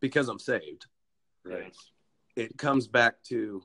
[0.00, 0.86] because i'm saved
[1.44, 1.74] right
[2.36, 3.62] it comes back to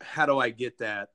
[0.00, 1.10] how do i get that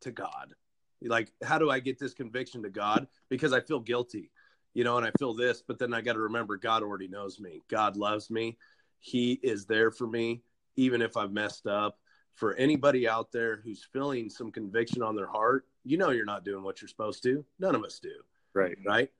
[0.00, 0.54] to god
[1.02, 4.30] like how do i get this conviction to god because i feel guilty
[4.74, 7.40] you know and i feel this but then i got to remember god already knows
[7.40, 8.56] me god loves me
[9.00, 10.42] he is there for me
[10.76, 11.98] even if i've messed up
[12.34, 16.44] for anybody out there who's feeling some conviction on their heart, you know you're not
[16.44, 17.44] doing what you're supposed to.
[17.58, 18.14] None of us do.
[18.54, 18.76] Right.
[18.86, 19.10] Right?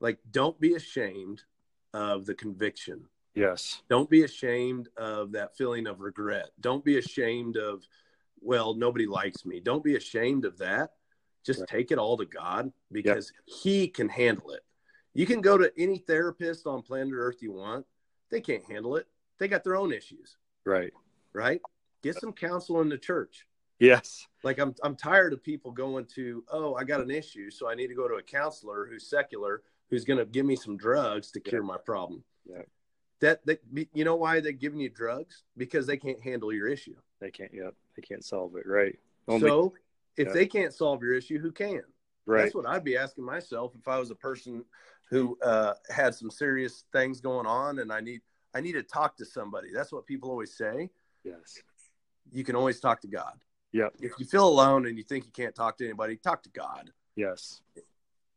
[0.00, 1.42] Like don't be ashamed
[1.92, 3.06] of the conviction.
[3.34, 3.82] Yes.
[3.88, 6.50] Don't be ashamed of that feeling of regret.
[6.60, 7.86] Don't be ashamed of
[8.40, 9.60] well, nobody likes me.
[9.60, 10.90] Don't be ashamed of that.
[11.44, 11.68] Just right.
[11.68, 13.56] take it all to God because yep.
[13.62, 14.62] he can handle it.
[15.14, 17.86] You can go to any therapist on planet Earth you want.
[18.30, 19.06] They can't handle it.
[19.38, 20.36] They got their own issues.
[20.64, 20.92] Right.
[21.32, 21.60] Right?
[22.02, 23.46] get some counsel in the church.
[23.78, 24.26] Yes.
[24.42, 27.74] Like I'm I'm tired of people going to, oh, I got an issue, so I
[27.74, 31.30] need to go to a counselor who's secular, who's going to give me some drugs
[31.32, 32.22] to cure my problem.
[32.48, 32.62] Yeah.
[33.20, 33.60] That that
[33.92, 35.44] you know why they're giving you drugs?
[35.56, 36.96] Because they can't handle your issue.
[37.20, 37.52] They can't.
[37.52, 37.74] Yep.
[37.96, 38.66] They can't solve it.
[38.66, 38.98] Right.
[39.28, 39.74] Only, so
[40.16, 40.32] if yeah.
[40.32, 41.82] they can't solve your issue, who can?
[42.26, 42.42] Right.
[42.42, 44.64] That's what I'd be asking myself if I was a person
[45.10, 48.22] who uh, had some serious things going on, and I need
[48.54, 49.68] I need to talk to somebody.
[49.72, 50.90] That's what people always say.
[51.24, 51.60] Yes
[52.32, 53.38] you can always talk to God.
[53.72, 53.88] Yeah.
[54.00, 56.90] If you feel alone and you think you can't talk to anybody, talk to God.
[57.16, 57.62] Yes.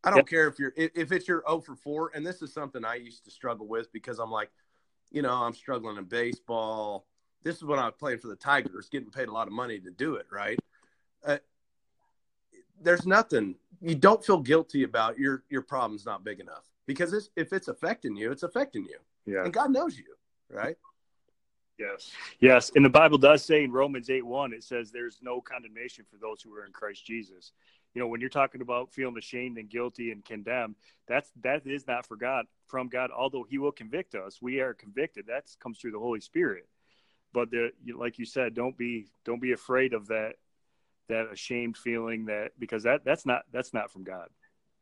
[0.03, 0.27] I don't yep.
[0.27, 3.23] care if you're if it's your 0 for 4, and this is something I used
[3.25, 4.51] to struggle with because I'm like,
[5.13, 7.05] you know, I'm struggling in baseball.
[7.43, 9.79] This is when I was playing for the Tigers, getting paid a lot of money
[9.79, 10.59] to do it, right?
[11.25, 11.37] Uh,
[12.81, 17.29] there's nothing you don't feel guilty about your your problem's not big enough because it's,
[17.35, 18.97] if it's affecting you, it's affecting you.
[19.25, 19.43] Yeah.
[19.43, 20.15] And God knows you,
[20.49, 20.75] right?
[21.79, 22.11] Yes.
[22.39, 22.71] Yes.
[22.75, 26.17] And the Bible does say in Romans 8 1, it says there's no condemnation for
[26.17, 27.51] those who are in Christ Jesus.
[27.95, 30.75] You know, when you're talking about feeling ashamed and guilty and condemned,
[31.07, 34.41] that's that is not for God from God, although He will convict us.
[34.41, 35.27] We are convicted.
[35.27, 36.67] That comes through the Holy Spirit.
[37.33, 40.33] but there, like you said, don't be don't be afraid of that
[41.09, 44.27] that ashamed feeling that because that that's not that's not from God.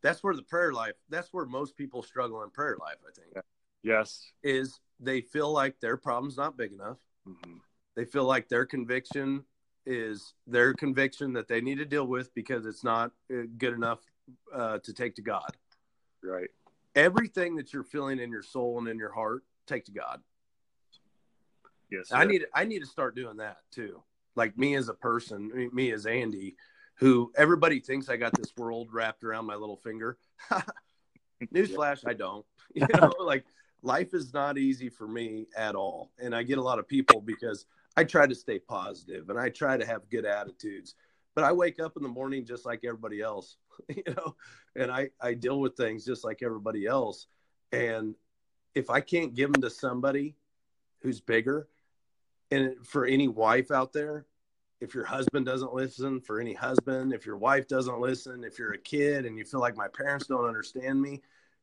[0.03, 0.93] That's where the prayer life.
[1.09, 2.97] That's where most people struggle in prayer life.
[3.07, 3.45] I think.
[3.83, 4.31] Yes.
[4.43, 6.97] Is they feel like their problem's not big enough.
[7.27, 7.57] Mm-hmm.
[7.95, 9.43] They feel like their conviction
[9.85, 13.99] is their conviction that they need to deal with because it's not uh, good enough
[14.53, 15.57] uh, to take to God.
[16.23, 16.49] Right.
[16.95, 20.21] Everything that you're feeling in your soul and in your heart, take to God.
[21.89, 22.09] Yes.
[22.09, 22.17] Sir.
[22.17, 24.03] I need I need to start doing that too.
[24.35, 26.55] Like me as a person, me as Andy,
[26.95, 30.17] who everybody thinks I got this world wrapped around my little finger.
[31.53, 32.45] Newsflash, I don't.
[32.73, 33.43] You know, like
[33.83, 36.11] life is not easy for me at all.
[36.19, 37.65] And I get a lot of people because
[37.97, 40.95] I try to stay positive and I try to have good attitudes.
[41.33, 43.57] But I wake up in the morning just like everybody else,
[43.89, 44.35] you know,
[44.75, 47.27] and I, I deal with things just like everybody else.
[47.71, 48.15] And
[48.75, 50.35] if I can't give them to somebody
[51.01, 51.67] who's bigger,
[52.51, 54.25] and for any wife out there,
[54.81, 58.73] if your husband doesn't listen, for any husband, if your wife doesn't listen, if you're
[58.73, 61.21] a kid and you feel like my parents don't understand me,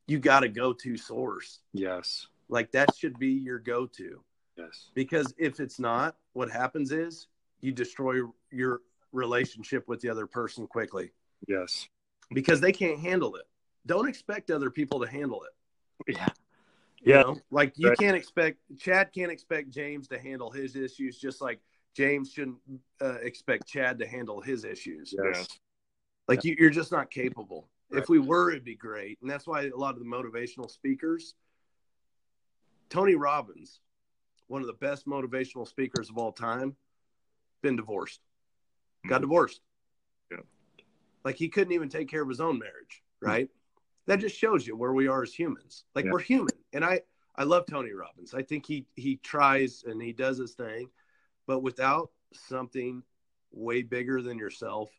[0.08, 1.60] you got a go to source.
[1.72, 2.26] Yes.
[2.48, 4.24] Like that should be your go to.
[4.56, 4.88] Yes.
[4.94, 7.28] Because if it's not, what happens is
[7.60, 8.80] you destroy your
[9.12, 11.12] relationship with the other person quickly.
[11.46, 11.88] Yes.
[12.32, 13.44] Because they can't handle it.
[13.86, 16.14] Don't expect other people to handle it.
[16.16, 16.28] Yeah.
[17.02, 17.22] You yeah.
[17.22, 17.38] Know?
[17.50, 17.98] Like you right.
[17.98, 21.60] can't expect Chad can't expect James to handle his issues just like
[21.94, 22.58] James shouldn't
[23.00, 25.14] uh, expect Chad to handle his issues.
[25.22, 25.48] Yes.
[26.28, 27.68] Like you, you're just not capable.
[27.90, 28.02] Right.
[28.02, 29.18] If we were, it'd be great.
[29.22, 31.34] And that's why a lot of the motivational speakers,
[32.90, 33.80] Tony Robbins,
[34.46, 36.76] one of the best motivational speakers of all time,
[37.62, 38.20] been divorced,
[39.06, 39.22] got mm-hmm.
[39.22, 39.60] divorced.
[40.30, 40.38] Yeah.
[41.24, 43.46] Like he couldn't even take care of his own marriage, right?
[43.46, 43.82] Mm-hmm.
[44.06, 45.84] That just shows you where we are as humans.
[45.94, 46.12] Like yeah.
[46.12, 46.54] we're human.
[46.72, 47.00] And I,
[47.36, 48.34] I love Tony Robbins.
[48.34, 50.88] I think he he tries and he does his thing,
[51.46, 53.02] but without something
[53.52, 54.90] way bigger than yourself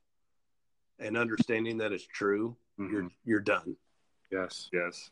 [1.00, 2.93] and understanding that it's true, mm-hmm.
[2.93, 3.75] you're you're done.
[4.32, 5.11] Yes, yes.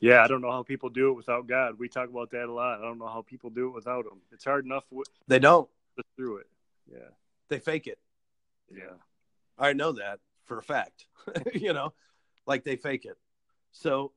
[0.00, 1.78] Yeah, I don't know how people do it without God.
[1.78, 2.78] We talk about that a lot.
[2.78, 4.20] I don't know how people do it without Him.
[4.32, 4.84] It's hard enough.
[5.26, 5.68] they don't.
[5.96, 6.46] Just through it.
[6.90, 7.08] Yeah.
[7.48, 7.98] They fake it.
[8.70, 8.96] Yeah.
[9.58, 11.06] I know that for a fact.
[11.54, 11.92] you know,
[12.46, 13.18] like they fake it.
[13.72, 14.12] So,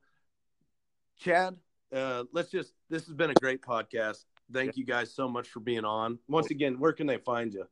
[1.18, 1.56] Chad,
[1.94, 4.24] uh, let's just, this has been a great podcast.
[4.52, 6.18] Thank you guys so much for being on.
[6.28, 7.66] Once again, where can they find you?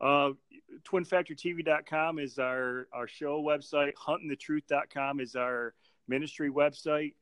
[0.00, 0.30] Uh,
[0.84, 3.92] twinfactortv.com is our, our show website.
[3.94, 5.74] Huntingthetruth.com is our
[6.08, 7.14] ministry website.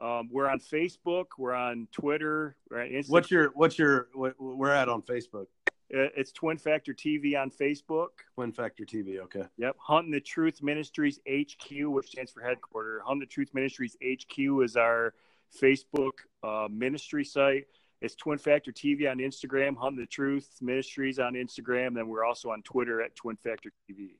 [0.00, 1.26] Um, we're on Facebook.
[1.38, 2.56] We're on Twitter.
[2.70, 3.10] We're on Instagram.
[3.10, 5.46] What's your, what's your, what, we're at on Facebook?
[5.90, 8.08] It's Twin Factor TV on Facebook.
[8.34, 9.44] Twin Factor TV, okay.
[9.56, 9.76] Yep.
[9.80, 13.00] Hunting the Truth Ministries HQ, which stands for headquarters.
[13.06, 15.14] Hunting the Truth Ministries HQ is our
[15.60, 17.66] Facebook uh, ministry site.
[18.00, 21.94] It's Twin Factor TV on Instagram, Hunt the Truth Ministries on Instagram.
[21.94, 24.10] Then we're also on Twitter at Twin Factor TV.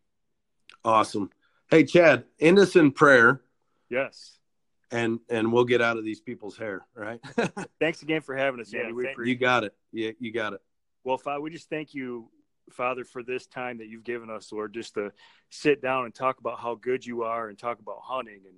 [0.84, 1.30] Awesome.
[1.70, 3.40] Hey, Chad, end us in prayer.
[3.88, 4.38] Yes.
[4.90, 7.20] And and we'll get out of these people's hair, right?
[7.80, 8.94] Thanks again for having us, Andy.
[9.04, 9.74] Yeah, you got it.
[9.92, 10.60] Yeah, you got it.
[11.04, 12.30] Well, Father, we just thank you,
[12.72, 15.12] Father, for this time that you've given us, Lord, just to
[15.50, 18.56] sit down and talk about how good you are and talk about hunting and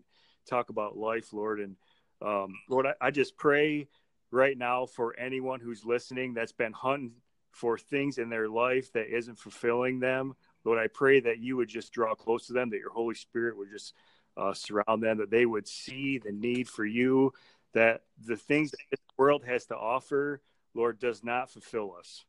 [0.48, 1.60] talk about life, Lord.
[1.60, 1.76] And
[2.22, 3.88] um, Lord, I, I just pray
[4.30, 7.12] right now for anyone who's listening that's been hunting
[7.52, 10.34] for things in their life that isn't fulfilling them.
[10.64, 13.56] Lord, I pray that you would just draw close to them, that your Holy Spirit
[13.56, 13.94] would just
[14.36, 17.32] uh, surround them, that they would see the need for you,
[17.74, 20.40] that the things that this world has to offer,
[20.74, 22.24] Lord, does not fulfill us.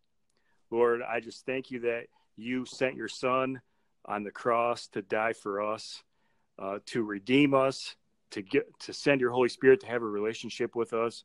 [0.71, 3.61] Lord, I just thank you that you sent your Son
[4.05, 6.03] on the cross to die for us,
[6.57, 7.95] uh, to redeem us,
[8.31, 11.23] to get to send your Holy Spirit to have a relationship with us.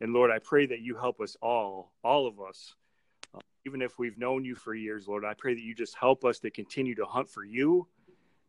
[0.00, 2.74] And Lord, I pray that you help us all, all of us,
[3.34, 5.24] uh, even if we've known you for years, Lord.
[5.24, 7.86] I pray that you just help us to continue to hunt for you,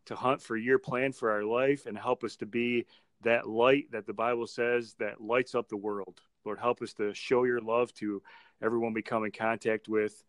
[0.06, 2.86] to hunt for your plan for our life, and help us to be
[3.22, 6.20] that light that the Bible says that lights up the world.
[6.44, 8.22] Lord, help us to show your love to
[8.62, 10.22] everyone we come in contact with.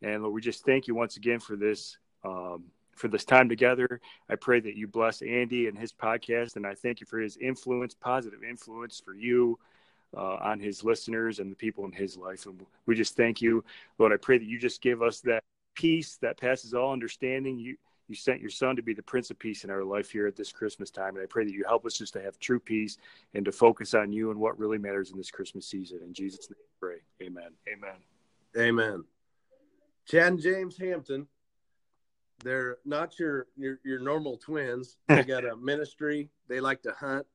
[0.00, 2.64] And Lord, we just thank you once again for this um,
[2.94, 4.00] for this time together.
[4.28, 7.36] I pray that you bless Andy and his podcast, and I thank you for his
[7.36, 9.58] influence, positive influence for you
[10.16, 12.46] uh, on his listeners and the people in his life.
[12.46, 13.64] And we just thank you,
[13.98, 14.12] Lord.
[14.12, 15.44] I pray that you just give us that
[15.74, 17.58] peace that passes all understanding.
[17.58, 17.76] You
[18.08, 20.34] you sent your son to be the prince of peace in our life here at
[20.34, 21.16] this Christmas time.
[21.16, 22.96] And I pray that you help us just to have true peace
[23.34, 25.98] and to focus on you and what really matters in this Christmas season.
[26.02, 27.02] In Jesus' name, pray.
[27.22, 27.50] Amen.
[27.70, 27.96] Amen.
[28.56, 29.04] Amen.
[30.06, 31.28] Chad and James Hampton
[32.44, 34.96] they're not your your your normal twins.
[35.08, 36.30] They got a ministry.
[36.48, 37.26] They like to hunt.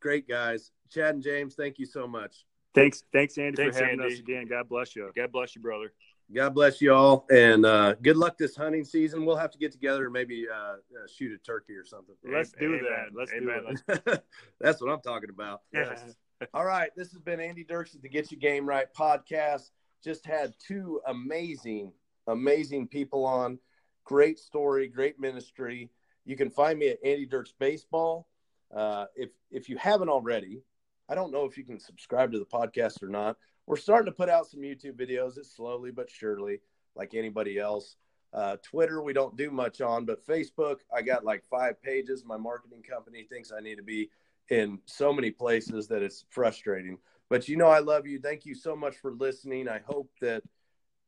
[0.00, 0.70] Great guys.
[0.90, 2.44] Chad and James, thank you so much.
[2.74, 4.14] Thanks, thanks, Andy, Thanks, for having Andy.
[4.14, 4.46] us again.
[4.46, 5.10] God bless you.
[5.16, 5.92] God bless you, brother.
[6.34, 9.24] God bless you all, and uh, good luck this hunting season.
[9.24, 10.76] We'll have to get together and maybe uh, uh,
[11.10, 12.14] shoot a turkey or something.
[12.22, 12.80] Let's do Amen.
[12.82, 13.18] that.
[13.18, 13.76] Let's Amen.
[13.88, 14.24] do that.
[14.60, 15.62] That's what I'm talking about.
[15.72, 16.04] Yes.
[16.54, 19.70] All right, this has been Andy Dirks at the Get Your Game Right podcast.
[20.04, 21.92] Just had two amazing,
[22.26, 23.58] amazing people on.
[24.04, 25.90] Great story, great ministry.
[26.26, 28.27] You can find me at Andy Dirks Baseball.
[28.74, 30.62] Uh, if if you haven't already,
[31.08, 33.36] I don't know if you can subscribe to the podcast or not.
[33.66, 35.38] We're starting to put out some YouTube videos.
[35.38, 36.60] It's slowly but surely,
[36.94, 37.96] like anybody else.
[38.32, 42.24] Uh, Twitter, we don't do much on, but Facebook, I got like five pages.
[42.26, 44.10] My marketing company thinks I need to be
[44.50, 46.98] in so many places that it's frustrating.
[47.30, 48.18] But you know, I love you.
[48.18, 49.68] Thank you so much for listening.
[49.68, 50.42] I hope that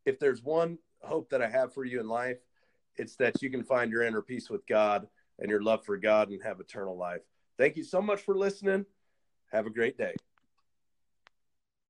[0.06, 2.38] if there's one hope that I have for you in life,
[2.96, 5.06] it's that you can find your inner peace with God
[5.38, 7.22] and your love for God and have eternal life.
[7.60, 8.86] Thank you so much for listening.
[9.52, 10.14] Have a great day.